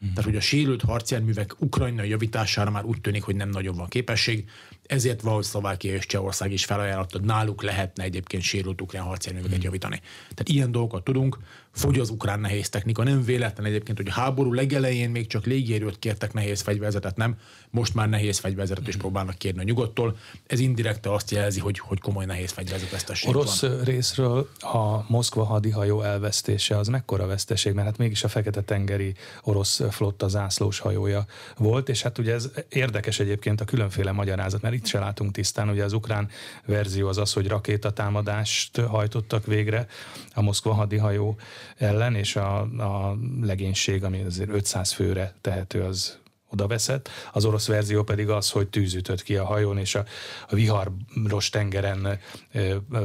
[0.00, 4.48] Tehát, hogy a sérült harcjárművek ukrajnai javítására már úgy tűnik, hogy nem nagyon van képesség,
[4.86, 9.72] ezért valahogy Szlovákia és Csehország is felajánlotta, hogy náluk lehetne egyébként sérült ukrán harcjárműveket uh-huh.
[9.72, 10.00] javítani.
[10.20, 11.38] Tehát ilyen dolgokat tudunk,
[11.72, 15.98] fogy az ukrán nehéz technika, nem véletlen egyébként, hogy a háború legelején még csak légierőt
[15.98, 17.36] kértek nehéz fegyverzetet, nem,
[17.70, 20.16] most már nehéz fegyverzetet is próbálnak kérni a nyugodtól.
[20.46, 23.80] Ez indirekte azt jelzi, hogy, hogy komoly nehéz fegyverzet veszteség Orosz van.
[23.84, 30.28] részről a Moszkva hadihajó elvesztése az mekkora veszteség, mert hát mégis a Fekete-tengeri orosz flotta
[30.28, 31.26] zászlós hajója
[31.56, 35.68] volt, és hát ugye ez érdekes egyébként a különféle magyarázat, mert mit se látunk tisztán.
[35.68, 36.28] Ugye az ukrán
[36.64, 39.86] verzió az az, hogy rakétatámadást hajtottak végre
[40.34, 41.38] a Moszkva hadihajó
[41.76, 46.18] ellen, és a, a legénység, ami azért 500 főre tehető, az
[46.50, 47.08] oda veszett.
[47.32, 50.04] Az orosz verzió pedig az, hogy tűz ki a hajón, és a,
[50.48, 52.18] a viharos tengeren e,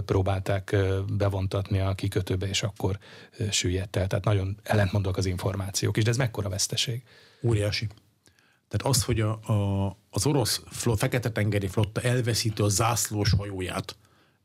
[0.06, 0.84] próbálták e,
[1.18, 3.00] bevontatni a kikötőbe, és akkor
[3.38, 4.08] e, süllyedt el.
[4.08, 7.04] Tehát nagyon ellentmondok az információk is, de ez mekkora veszteség?
[7.44, 7.88] Óriási.
[8.68, 10.62] Tehát az, hogy a, a, az orosz
[10.96, 13.96] fekete-tengeri flotta elveszíti a zászlós hajóját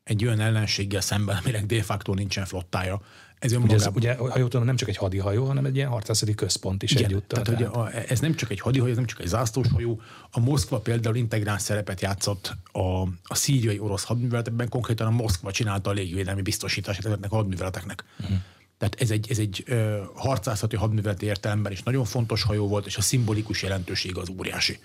[0.05, 3.01] egy olyan ellenséggel szemben, aminek de facto nincsen flottája,
[3.41, 6.35] ez ugye, ez, ugye, ha jól tudom, nem csak egy hadihajó, hanem egy ilyen harcászati
[6.35, 7.43] központ is Igen, egyúttal.
[7.43, 7.75] Tehát, tehát.
[7.75, 10.01] Ugye, a, ez nem csak egy hadihajó, ez nem csak egy zászlós hajó.
[10.31, 15.91] A Moszkva például integráns szerepet játszott a, a szíriai orosz hadműveletekben, konkrétan a Moszkva csinálta
[15.91, 18.05] a légvédelmi biztosítását ezeknek a hadműveleteknek.
[18.21, 18.37] Uh-huh.
[18.79, 22.97] Tehát ez egy, ez egy ö, harcászati hadműveleti értelemben is nagyon fontos hajó volt, és
[22.97, 24.79] a szimbolikus jelentőség az óriási.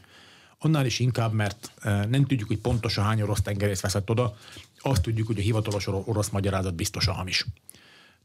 [0.60, 4.38] Annál is inkább, mert ö, nem tudjuk, hogy pontosan hány orosz tengerész veszett oda,
[4.80, 7.46] azt tudjuk, hogy a hivatalos orosz magyarázat biztosan hamis.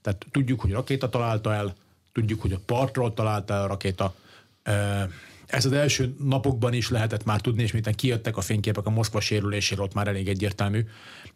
[0.03, 1.75] Tehát tudjuk, hogy rakéta találta el,
[2.13, 4.15] tudjuk, hogy a partról találta el a rakéta.
[5.47, 9.21] Ez az első napokban is lehetett már tudni, és miután kijöttek a fényképek a Moszkva
[9.21, 10.87] sérüléséről, ott már elég egyértelmű.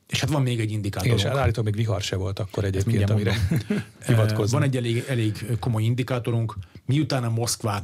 [0.08, 1.12] És hát van még egy indikátor.
[1.12, 3.34] És állítólag még vihar se volt akkor egyébként, amire
[4.06, 4.58] hivatkozni.
[4.58, 6.56] Van egy elég, elég komoly indikátorunk.
[6.86, 7.82] Miután a Moszkván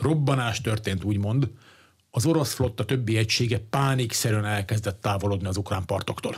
[0.00, 1.50] robbanás történt, úgymond,
[2.10, 6.36] az orosz flotta többi egysége pánikszerűen elkezdett távolodni az ukrán partoktól.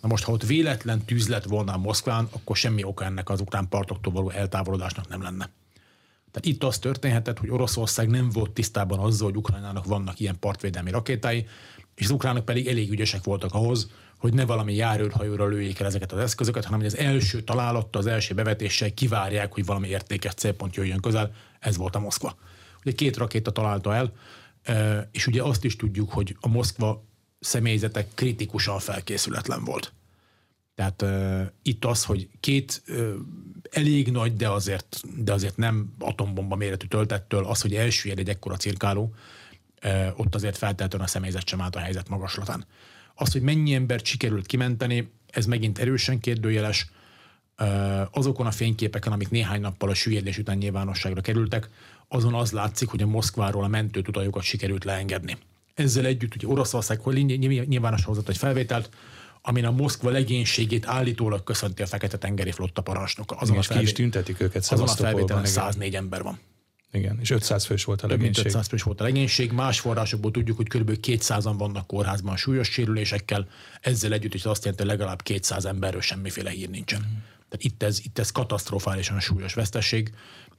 [0.00, 3.40] Na most, ha ott véletlen tűz lett volna a Moszkván, akkor semmi oka ennek az
[3.40, 5.50] ukrán partoktól való eltávolodásnak nem lenne.
[6.30, 10.90] Tehát itt az történhetett, hogy Oroszország nem volt tisztában azzal, hogy Ukrajnának vannak ilyen partvédelmi
[10.90, 11.46] rakétái,
[11.94, 16.12] és az ukránok pedig elég ügyesek voltak ahhoz, hogy ne valami járőrhajóra lőjék el ezeket
[16.12, 20.76] az eszközöket, hanem hogy az első találatta, az első bevetéssel kivárják, hogy valami értékes célpont
[20.76, 21.34] jöjjön közel.
[21.58, 22.36] Ez volt a Moszkva.
[22.84, 24.12] Ugye két rakéta találta el,
[25.12, 27.05] és ugye azt is tudjuk, hogy a Moszkva
[27.40, 29.92] személyzete kritikusan felkészületlen volt.
[30.74, 33.14] Tehát uh, itt az, hogy két uh,
[33.70, 38.56] elég nagy, de azért, de azért nem atombomba méretű töltettől, az, hogy elsüllyed egy ekkora
[38.56, 39.14] cirkáló,
[39.84, 42.66] uh, ott azért feltétlenül a személyzet sem állt a helyzet magaslatán.
[43.14, 46.90] Az, hogy mennyi embert sikerült kimenteni, ez megint erősen kérdőjeles.
[47.58, 51.68] Uh, azokon a fényképeken, amik néhány nappal a süllyedés után nyilvánosságra kerültek,
[52.08, 55.36] azon az látszik, hogy a Moszkváról a mentőtutajokat sikerült leengedni.
[55.76, 57.00] Ezzel együtt ugye Oroszország
[57.66, 58.90] nyilvánosra hozott egy felvételt,
[59.42, 63.36] amin a Moszkva legénységét állítólag köszönti a Fekete-tengeri flotta parancsnoka.
[63.36, 63.82] Azon, a felvé...
[63.82, 66.38] ki is tüntetik őket azon a felvételen 104 ember van.
[66.92, 68.44] Igen, és 500 fős volt a legénység.
[68.44, 69.52] 500 fős volt a legénység.
[69.52, 70.98] Más forrásokból tudjuk, hogy kb.
[71.02, 73.48] 200-an vannak kórházban súlyos sérülésekkel.
[73.80, 77.00] Ezzel együtt is azt jelenti, hogy legalább 200 emberről semmiféle hír nincsen.
[77.00, 77.16] Mm.
[77.48, 80.14] Tehát itt ez, itt ez katasztrofálisan súlyos vesztesség,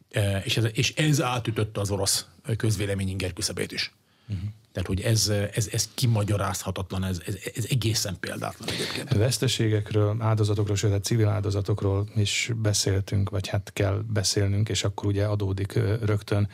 [0.09, 2.26] e, és ez, és ez átütötte az orosz
[2.57, 3.91] közvélemény inger küszöbét is.
[4.28, 4.49] Uh-huh.
[4.78, 9.13] Tehát, hogy ez, ez, ez kimagyarázhatatlan, ez, ez, ez egészen példátlan egyébként.
[9.13, 15.25] Veszteségekről, áldozatokról, sőt, hát civil áldozatokról is beszéltünk, vagy hát kell beszélnünk, és akkor ugye
[15.25, 16.49] adódik rögtön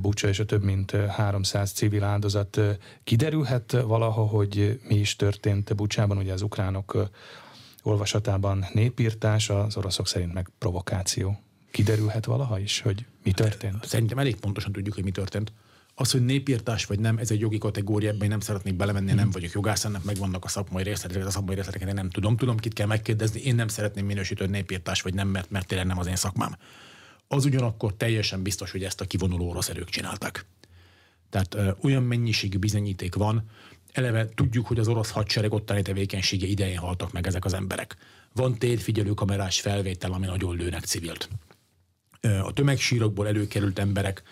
[0.00, 2.60] Bucsa és a több mint 300 civil áldozat.
[3.04, 7.10] Kiderülhet valaha, hogy mi is történt Bucsában, ugye az ukránok
[7.82, 11.40] olvasatában népírtás, az oroszok szerint meg provokáció.
[11.70, 13.84] Kiderülhet valaha is, hogy mi történt?
[13.86, 15.52] Szerintem elég pontosan tudjuk, hogy mi történt.
[15.94, 19.30] Az, hogy népírtás vagy nem, ez egy jogi kategória, ebben nem szeretnék belemenni, nem hmm.
[19.30, 22.36] vagyok jogász, ennek megvannak a szakmai részletek, a szakmai részleteket én nem tudom.
[22.36, 25.98] Tudom, kit kell megkérdezni, én nem szeretném minősíteni népírtás vagy nem, mert, mert tényleg nem
[25.98, 26.56] az én szakmám.
[27.28, 30.46] Az ugyanakkor teljesen biztos, hogy ezt a kivonuló orosz erők csinálták.
[31.30, 33.50] Tehát ö, olyan mennyiségű bizonyíték van,
[33.92, 37.96] eleve tudjuk, hogy az orosz hadsereg ottani tevékenysége idején haltak meg ezek az emberek.
[38.32, 41.28] Van térfigyelő kamerás felvétel, ami nagyon lőnek civilt.
[42.20, 44.22] A tömegsírokból előkerült emberek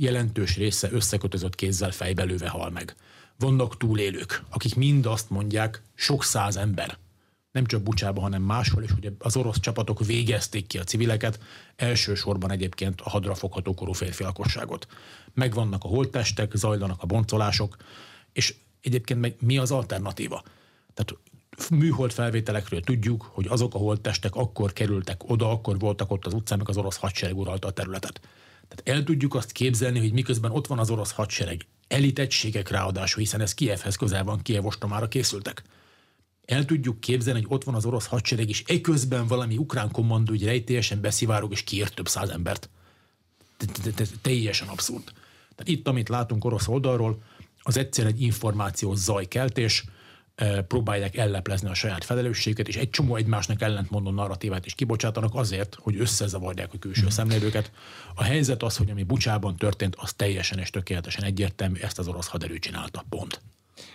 [0.00, 2.94] jelentős része összekötözött kézzel fejbelőve hal meg.
[3.38, 6.98] Vannak túlélők, akik mind azt mondják, sok száz ember,
[7.52, 11.40] nem csak Bucsában, hanem máshol is, hogy az orosz csapatok végezték ki a civileket,
[11.76, 14.86] elsősorban egyébként a hadrafogható korú férfi lakosságot.
[15.34, 17.76] Megvannak a holttestek, zajlanak a boncolások,
[18.32, 20.42] és egyébként meg mi az alternatíva?
[20.94, 21.22] Tehát
[21.70, 26.58] műhold felvételekről tudjuk, hogy azok a holttestek akkor kerültek oda, akkor voltak ott az utcán,
[26.58, 28.20] meg az orosz hadsereg uralta a területet.
[28.70, 33.40] Tehát el tudjuk azt képzelni, hogy miközben ott van az orosz hadsereg, elitegységek ráadásul, hiszen
[33.40, 35.62] ez Kievhez közel van, Kiev ostomára készültek.
[36.44, 40.44] El tudjuk képzelni, hogy ott van az orosz hadsereg, és eközben valami ukrán kommandó egy
[40.44, 42.68] rejtélyesen beszivárog, és kiért több száz embert.
[44.22, 45.04] Teljesen abszurd.
[45.54, 47.22] Tehát itt, amit látunk orosz oldalról,
[47.62, 49.84] az egyszer egy információs zajkeltés,
[50.68, 56.00] próbálják elleplezni a saját felelősséget, és egy csomó egymásnak ellentmondó narratívát is kibocsátanak azért, hogy
[56.00, 57.08] összezavarják a külső mm.
[57.08, 57.70] szemlélőket.
[58.14, 62.26] A helyzet az, hogy ami Bucsában történt, az teljesen és tökéletesen egyértelmű, ezt az orosz
[62.26, 63.04] haderő csinálta.
[63.08, 63.40] Pont.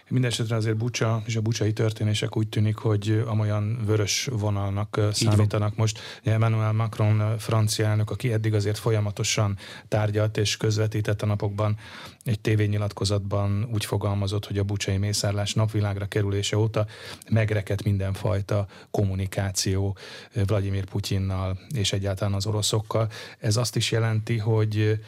[0.10, 6.00] Mindenesetre azért Bucsa és a bucsai történések úgy tűnik, hogy amolyan vörös vonalnak számítanak most.
[6.24, 11.78] Emmanuel Macron, francia elnök, aki eddig azért folyamatosan tárgyalt és közvetített a napokban,
[12.24, 16.86] egy tévényilatkozatban úgy fogalmazott, hogy a bucsai mészárlás napvilágra kerülése óta
[17.30, 19.98] megrekedt mindenfajta kommunikáció
[20.46, 23.10] Vladimir Putyinnal és egyáltalán az oroszokkal.
[23.40, 25.00] Ez azt is jelenti, hogy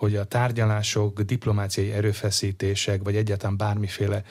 [0.00, 4.22] hogy a tárgyalások, diplomáciai erőfeszítések, vagy egyáltalán bármiféle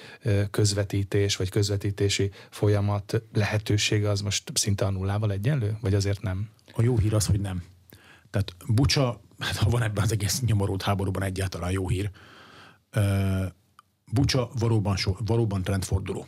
[0.52, 6.50] közvetítés, vagy közvetítési folyamat lehetősége az most szinte a nullával egyenlő, vagy azért nem?
[6.74, 7.64] A jó hír az, hogy nem.
[8.30, 12.10] Tehát Bucsa, hát ha van ebben az egész nyomorult háborúban egyáltalán jó hír,
[14.12, 16.28] Bucsa valóban, so, valóban trendforduló.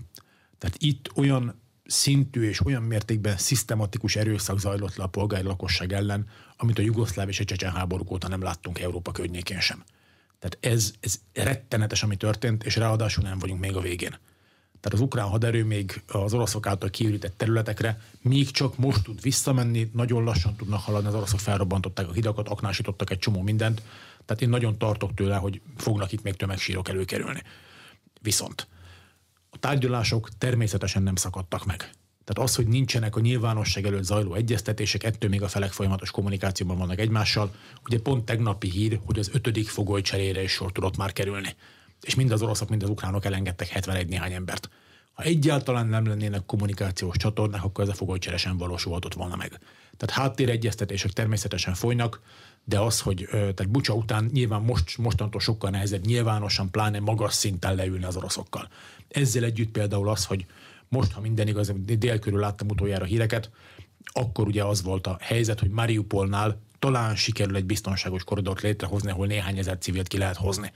[0.57, 6.27] Tehát itt olyan szintű és olyan mértékben szisztematikus erőszak zajlott le a polgári lakosság ellen,
[6.61, 9.83] amit a jugoszláv és a csecsen háborúk óta nem láttunk Európa környékén sem.
[10.39, 14.17] Tehát ez, ez rettenetes, ami történt, és ráadásul nem vagyunk még a végén.
[14.79, 19.89] Tehát az ukrán haderő még az oroszok által kiürített területekre még csak most tud visszamenni,
[19.93, 23.81] nagyon lassan tudnak haladni, az oroszok felrobbantották a hidakat, aknásítottak egy csomó mindent,
[24.25, 27.41] tehát én nagyon tartok tőle, hogy fognak itt még tömegsírok előkerülni.
[28.21, 28.67] Viszont
[29.49, 31.89] a tárgyalások természetesen nem szakadtak meg.
[32.33, 36.77] Tehát az, hogy nincsenek a nyilvánosság előtt zajló egyeztetések, ettől még a felek folyamatos kommunikációban
[36.77, 37.55] vannak egymással.
[37.85, 41.55] Ugye pont tegnapi hír, hogy az ötödik fogoly cserére is sor tudott már kerülni.
[42.01, 44.69] És mind az oroszok, mind az ukránok elengedtek 71 néhány embert.
[45.13, 49.59] Ha egyáltalán nem lennének kommunikációs csatornák, akkor ez a fogolycsere sem valósulhatott volna meg.
[49.97, 52.21] Tehát háttéregyeztetések természetesen folynak,
[52.63, 57.75] de az, hogy tehát Bucsa után nyilván most, mostantól sokkal nehezebb nyilvánosan, pláne magas szinten
[57.75, 58.69] leülni az oroszokkal.
[59.07, 60.45] Ezzel együtt például az, hogy
[60.91, 63.49] most, ha minden igaz, dél körül láttam utoljára híreket,
[64.03, 69.27] akkor ugye az volt a helyzet, hogy Mariupolnál talán sikerül egy biztonságos koridort létrehozni, ahol
[69.27, 70.71] néhány ezer civilt ki lehet hozni.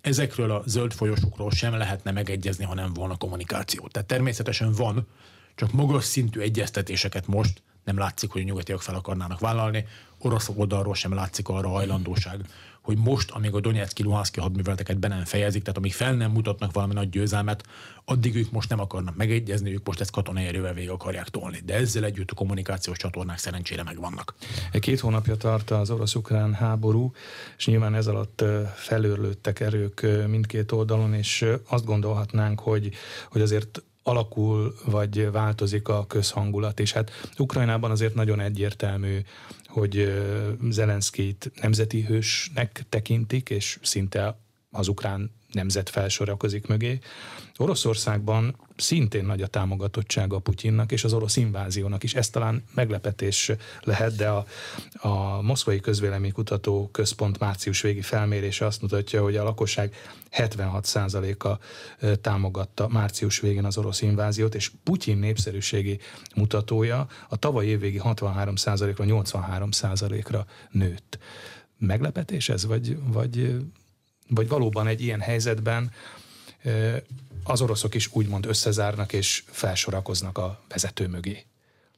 [0.00, 3.88] Ezekről a zöld folyosókról sem lehetne megegyezni, ha nem volna kommunikáció.
[3.88, 5.06] Tehát természetesen van,
[5.54, 9.86] csak magas szintű egyeztetéseket most nem látszik, hogy a nyugatiak fel akarnának vállalni.
[10.18, 12.40] Orosz oldalról sem látszik arra hajlandóság,
[12.82, 16.72] hogy most, amíg a Donetszki, Luhanszki hadműveleteket be nem fejezik, tehát amíg fel nem mutatnak
[16.72, 17.66] valami nagy győzelmet,
[18.04, 21.60] addig ők most nem akarnak megegyezni, ők most ezt katonai erővel végig akarják tolni.
[21.64, 24.34] De ezzel együtt a kommunikációs csatornák szerencsére megvannak.
[24.72, 27.12] Két hónapja tart az orosz-ukrán háború,
[27.56, 32.90] és nyilván ez alatt felőrlődtek erők mindkét oldalon, és azt gondolhatnánk, hogy,
[33.30, 36.80] hogy azért alakul, vagy változik a közhangulat.
[36.80, 39.18] És hát Ukrajnában azért nagyon egyértelmű,
[39.66, 40.22] hogy
[40.70, 44.38] Zelenszkit nemzeti hősnek tekintik, és szinte
[44.70, 46.98] az ukrán nemzet felsorakozik mögé.
[47.56, 52.14] Oroszországban szintén nagy a támogatottsága Putyinnak és az orosz inváziónak is.
[52.14, 53.52] Ez talán meglepetés
[53.82, 54.46] lehet, de a,
[54.92, 59.94] a Moszkvai Közvéleménykutató Központ március végi felmérése azt mutatja, hogy a lakosság
[60.32, 61.58] 76%-a
[62.20, 65.98] támogatta március végén az orosz inváziót, és Putyin népszerűségi
[66.34, 71.18] mutatója a tavaly évvégi 63%-ra 83%-ra nőtt.
[71.78, 73.56] Meglepetés ez, vagy, vagy,
[74.28, 75.90] vagy valóban egy ilyen helyzetben
[77.44, 81.44] az oroszok is úgymond összezárnak és felsorakoznak a vezető mögé.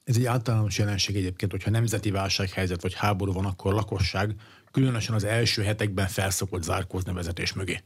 [0.05, 4.35] Ez egy általános jelenség egyébként, hogyha nemzeti válsághelyzet vagy háború van, akkor a lakosság
[4.70, 7.83] különösen az első hetekben felszokott zárkózni a vezetés mögé.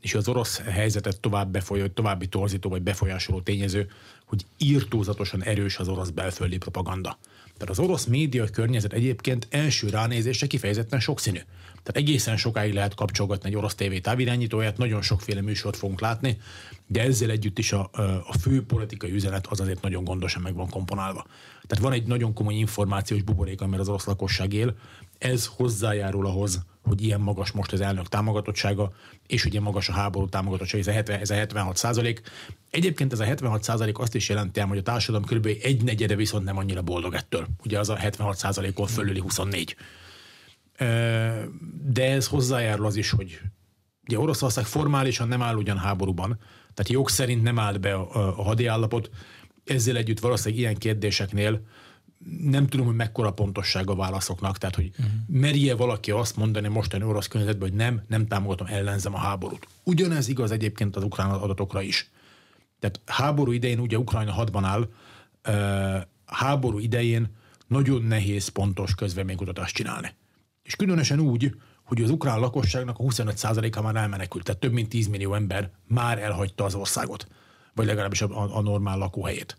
[0.00, 3.90] És az orosz helyzetet tovább befolyó, további torzító vagy befolyásoló tényező,
[4.24, 7.18] hogy írtózatosan erős az orosz belföldi propaganda.
[7.44, 11.40] Tehát az orosz média környezet egyébként első ránézésre kifejezetten sokszínű.
[11.84, 16.38] Tehát egészen sokáig lehet kapcsolgatni egy orosz tévé távirányítóját, nagyon sokféle műsort fogunk látni,
[16.86, 17.90] de ezzel együtt is a,
[18.26, 21.26] a fő politikai üzenet az azért nagyon gondosan meg van komponálva.
[21.66, 24.74] Tehát van egy nagyon komoly információs buborék, amivel az orosz lakosság él,
[25.18, 28.92] ez hozzájárul ahhoz, hogy ilyen magas most az elnök támogatottsága,
[29.26, 32.22] és ugye magas a háború támogatottsága, ez a, 70, ez a 76 százalék.
[32.70, 35.48] Egyébként ez a 76 százalék azt is jelenti, hogy a társadalom kb.
[35.62, 37.46] egy negyede viszont nem annyira boldog ettől.
[37.64, 39.76] Ugye az a 76 százalékon fölüli 24.
[41.84, 43.40] De ez hozzájárul az is, hogy
[44.06, 46.38] ugye Oroszország formálisan nem áll ugyan háborúban,
[46.74, 49.10] tehát jog szerint nem állt be a, a hadiállapot,
[49.64, 51.60] ezzel együtt valószínűleg ilyen kérdéseknél
[52.40, 55.14] nem tudom, hogy mekkora pontosság a válaszoknak, tehát hogy uh-huh.
[55.26, 59.68] merje valaki azt mondani mostani orosz környezetben, hogy nem, nem támogatom, ellenzem a háborút.
[59.82, 62.10] Ugyanez igaz egyébként az ukrán adatokra is.
[62.78, 64.88] Tehát háború idején ugye Ukrajna hadban áll,
[66.26, 70.10] háború idején nagyon nehéz pontos közvéleménykutatást csinálni.
[70.64, 71.54] És különösen úgy,
[71.84, 76.18] hogy az ukrán lakosságnak a 25%-a már elmenekült, tehát több mint 10 millió ember már
[76.18, 77.26] elhagyta az országot,
[77.74, 79.56] vagy legalábbis a, a normál lakóhelyét.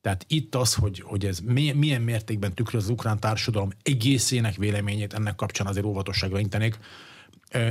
[0.00, 1.38] Tehát itt az, hogy, hogy ez
[1.74, 6.78] milyen, mértékben tükröz az ukrán társadalom egészének véleményét, ennek kapcsán azért óvatosságra intenék.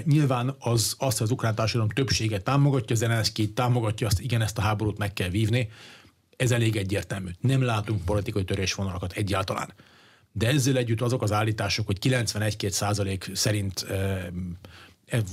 [0.04, 4.62] Nyilván az, azt, hogy az ukrán társadalom többsége támogatja, Zelenszky támogatja azt, igen, ezt a
[4.62, 5.70] háborút meg kell vívni,
[6.38, 7.30] ez elég egyértelmű.
[7.40, 9.74] Nem látunk politikai törésvonalakat egyáltalán.
[10.32, 14.32] De ezzel együtt azok az állítások, hogy 91-2 százalék szerint e,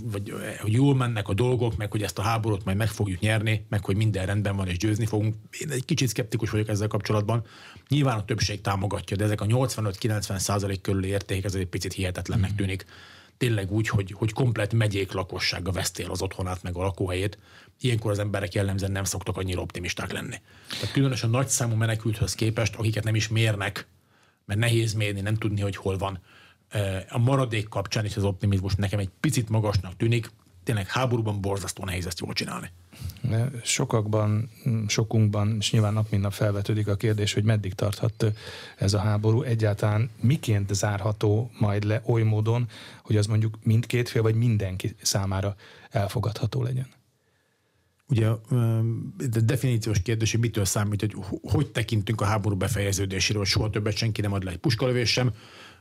[0.03, 3.67] vagy hogy jól mennek a dolgok, meg hogy ezt a háborút majd meg fogjuk nyerni,
[3.69, 5.35] meg hogy minden rendben van és győzni fogunk.
[5.51, 7.45] Én egy kicsit szkeptikus vagyok ezzel kapcsolatban.
[7.89, 12.55] Nyilván a többség támogatja, de ezek a 85-90 százalék körüli érték, ez egy picit hihetetlennek
[12.55, 12.85] tűnik.
[13.37, 17.39] Tényleg úgy, hogy, hogy komplet megyék lakossága veszti el az otthonát, meg a lakóhelyét.
[17.81, 20.37] Ilyenkor az emberek jellemzően nem szoktak annyira optimisták lenni.
[20.69, 23.87] Tehát különösen nagy számú menekülthöz képest, akiket nem is mérnek,
[24.49, 26.21] mert nehéz mérni, nem tudni, hogy hol van
[27.09, 30.31] a maradék kapcsán is az optimizmus nekem egy picit magasnak tűnik,
[30.65, 32.71] tényleg háborúban borzasztó nehéz ezt jól csinálni.
[33.63, 34.51] Sokakban,
[34.87, 38.33] sokunkban, és nyilván nap mint nap felvetődik a kérdés, hogy meddig tarthat
[38.79, 42.69] ez a háború, egyáltalán miként zárható majd le oly módon,
[43.03, 45.57] hogy az mondjuk mindkét fél, vagy mindenki számára
[45.91, 46.87] elfogadható legyen.
[48.09, 48.41] Ugye a
[49.45, 54.33] definíciós kérdés, hogy mitől számít, hogy hogy tekintünk a háború befejeződéséről, soha többet senki nem
[54.33, 55.33] ad le egy puskalövés sem,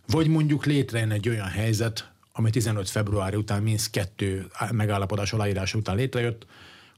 [0.08, 5.96] vagy mondjuk létrejön egy olyan helyzet, ami 15 február után Minsk 2 megállapodás aláírása után
[5.96, 6.46] létrejött,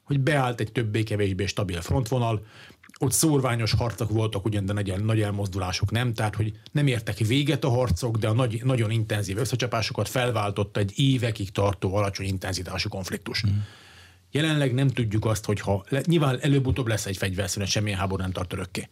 [0.04, 2.46] hogy beállt egy többé-kevésbé stabil frontvonal,
[3.00, 7.64] ott szórványos harcok voltak ugyan, de nagy, nagy elmozdulások nem, tehát hogy nem értek véget
[7.64, 13.44] a harcok, de a nagy, nagyon intenzív összecsapásokat felváltotta egy évekig tartó alacsony intenzitású konfliktus.
[13.48, 13.58] Mm.
[14.32, 18.54] Jelenleg nem tudjuk azt, hogy ha, nyilván előbb-utóbb lesz egy fegyverszünet, semmilyen háború nem tart
[18.54, 18.88] örökké.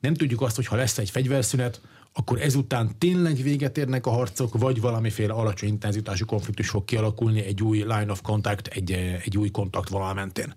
[0.00, 1.80] Nem tudjuk azt, hogy ha lesz egy fegyverszünet,
[2.12, 7.62] akkor ezután tényleg véget érnek a harcok, vagy valamiféle alacsony intenzitású konfliktus fog kialakulni egy
[7.62, 8.92] új line of contact, egy,
[9.24, 10.54] egy új kontaktvonal mentén.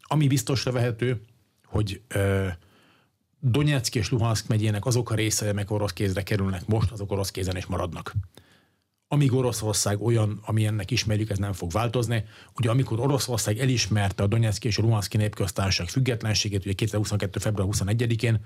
[0.00, 1.20] Ami biztosra vehető,
[1.64, 2.46] hogy ö,
[3.40, 7.56] Donetsk és Luhansk megyének azok a részei, amelyek orosz kézre kerülnek most, azok orosz kézen
[7.56, 8.14] is maradnak.
[9.12, 12.24] Amíg Oroszország olyan, amilyennek ismerjük, ez nem fog változni.
[12.56, 17.38] Ugye amikor Oroszország elismerte a Donetszki és a Luhanszki népköztársaság függetlenségét, ugye 2022.
[17.38, 18.44] február 21-én,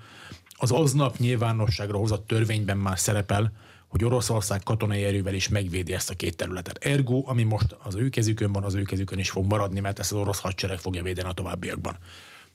[0.49, 3.51] az aznap nyilvánosságra hozott törvényben már szerepel,
[3.87, 6.77] hogy Oroszország katonai erővel is megvédi ezt a két területet.
[6.77, 10.11] Ergo, ami most az ő kezükön van, az ő kezükön is fog maradni, mert ezt
[10.11, 11.97] az orosz hadsereg fogja védeni a továbbiakban.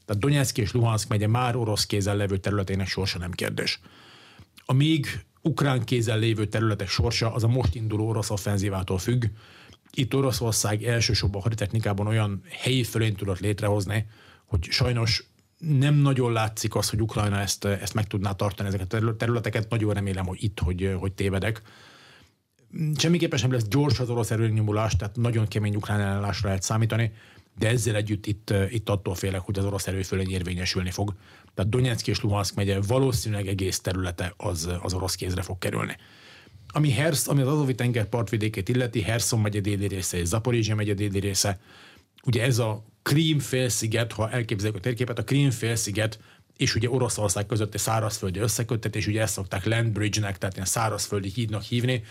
[0.05, 3.81] Tehát Donetsk és Luhansk megye már orosz kézzel levő területének sorsa nem kérdés.
[4.65, 9.25] A még ukrán kézzel lévő területek sorsa az a most induló orosz offenzívától függ.
[9.93, 14.07] Itt Oroszország elsősorban haditechnikában olyan helyi fölényt tudott létrehozni,
[14.45, 15.25] hogy sajnos
[15.59, 19.69] nem nagyon látszik az, hogy Ukrajna ezt, ezt meg tudná tartani, ezeket a területeket.
[19.69, 21.63] Nagyon remélem, hogy itt, hogy, hogy tévedek.
[22.97, 27.13] Semmiképpen sem lesz gyors az orosz erőnyomulás, tehát nagyon kemény ukrán ellenállásra lehet számítani,
[27.61, 31.15] de ezzel együtt itt, itt attól félek, hogy az orosz erőfölény érvényesülni fog.
[31.55, 35.97] Tehát Donetsk és Luhansk megye valószínűleg egész területe az, az orosz kézre fog kerülni.
[36.73, 40.95] Ami, Hersz, ami az Azovi tenger partvidékét illeti, Herson megye déli része és Zaporizsia megye
[40.95, 41.61] déli része,
[42.25, 46.19] ugye ez a Krím félsziget, ha elképzeljük a térképet, a Krím félsziget
[46.57, 51.63] és ugye Oroszország közötti szárazföldi összeköttetés, ugye ezt szokták Land Bridge-nek, tehát ilyen szárazföldi hídnak
[51.63, 52.05] hívni.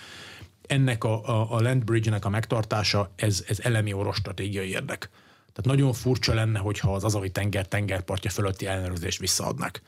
[0.67, 5.09] Ennek a, a, a Land Bridge-nek a megtartása, ez, ez elemi orosz stratégiai érdek.
[5.53, 9.81] Tehát nagyon furcsa lenne, hogyha az Azavi tenger tengerpartja fölötti ellenőrzést visszaadnak.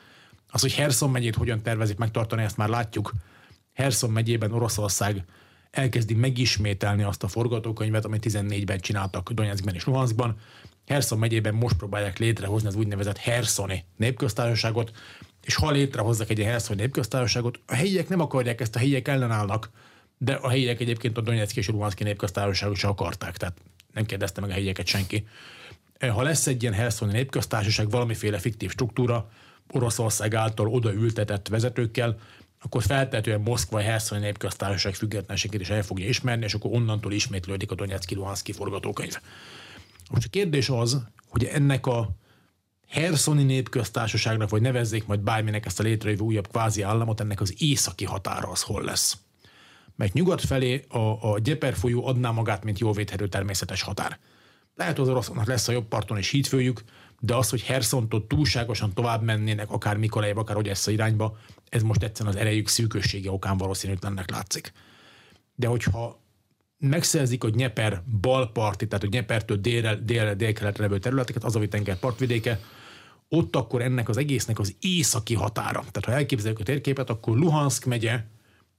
[0.52, 3.14] Az, hogy Herson megyét hogyan tervezik megtartani, ezt már látjuk.
[3.74, 5.26] Herson megyében Oroszország
[5.72, 10.38] elkezdi megismételni azt a forgatókönyvet, amit 14-ben csináltak Donetskben és Luhanskban.
[10.86, 14.92] Herson megyében most próbálják létrehozni az úgynevezett Hersoni népköztársaságot,
[15.42, 19.70] és ha létrehozzak egy Herszoni népköztársaságot, a helyiek nem akarják ezt, a helyiek ellenállnak,
[20.18, 23.62] de a helyiek egyébként a Donetszki és Luhanszki népköztársaságot se akarták, tehát
[23.94, 25.28] nem kérdezte meg a helyieket senki.
[26.00, 29.30] Ha lesz egy ilyen Herszoni népköztársaság, valamiféle fiktív struktúra,
[29.72, 32.18] Oroszország által odaültetett vezetőkkel,
[32.62, 37.72] akkor feltehetően Moszkva a Herszoni népköztársaság függetlenségét is el fogja ismerni, és akkor onnantól ismétlődik
[37.72, 39.18] a Donetszki Luhanszki forgatókönyv.
[40.12, 42.10] Most a kérdés az, hogy ennek a
[42.88, 48.06] Herszoni népköztársaságnak, vagy nevezzék majd bárminek ezt a létrejövő újabb kvázi államot, ennek az északi
[48.06, 49.18] határa az hol lesz.
[50.02, 54.20] Mert nyugat felé a, a Gyeper folyó adná magát, mint jó védhető természetes határ.
[54.76, 56.84] Lehet, hogy az oroszoknak lesz a jobb parton is hídfőjük,
[57.20, 61.38] de az, hogy Hersontól túlságosan tovább mennének, akár Mikolajba, akár Odessa irányba,
[61.70, 64.72] ez most egyszerűen az erejük szűkössége okán valószínűtlennek látszik.
[65.56, 66.22] De hogyha
[66.78, 72.00] megszerzik a Nyeper balparti, tehát a Nyepertől délre, délre, délkeletre levő területeket, az a tenger
[72.00, 72.60] partvidéke,
[73.30, 75.80] ott akkor ennek az egésznek az északi határa.
[75.80, 78.24] Tehát ha elképzeljük a térképet, akkor Luhansk megye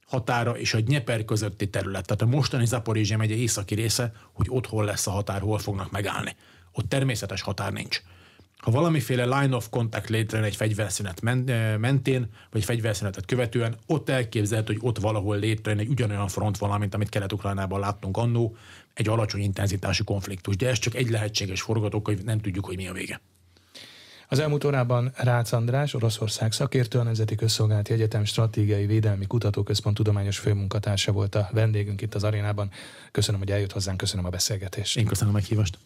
[0.05, 4.67] határa és a Nyeper közötti terület, tehát a mostani Zaporizsia megye északi része, hogy ott
[4.67, 6.35] hol lesz a határ, hol fognak megállni.
[6.71, 8.01] Ott természetes határ nincs.
[8.57, 11.21] Ha valamiféle line of contact létrejön egy fegyverszünet
[11.77, 16.79] mentén, vagy egy fegyverszünetet követően, ott elképzelhető, hogy ott valahol létrejön egy ugyanolyan front van,
[16.79, 18.55] mint amit Kelet-Ukrajnában láttunk annó,
[18.93, 20.55] egy alacsony intenzitású konfliktus.
[20.55, 23.21] De ez csak egy lehetséges forgatókönyv, nem tudjuk, hogy mi a vége.
[24.33, 30.37] Az elmúlt órában Rácz András, Oroszország szakértő, a Nemzeti Közszolgálati Egyetem Stratégiai Védelmi Kutatóközpont tudományos
[30.37, 32.69] főmunkatársa volt a vendégünk itt az arénában.
[33.11, 34.97] Köszönöm, hogy eljött hozzánk, köszönöm a beszélgetést.
[34.97, 35.77] Én köszönöm a meghívást.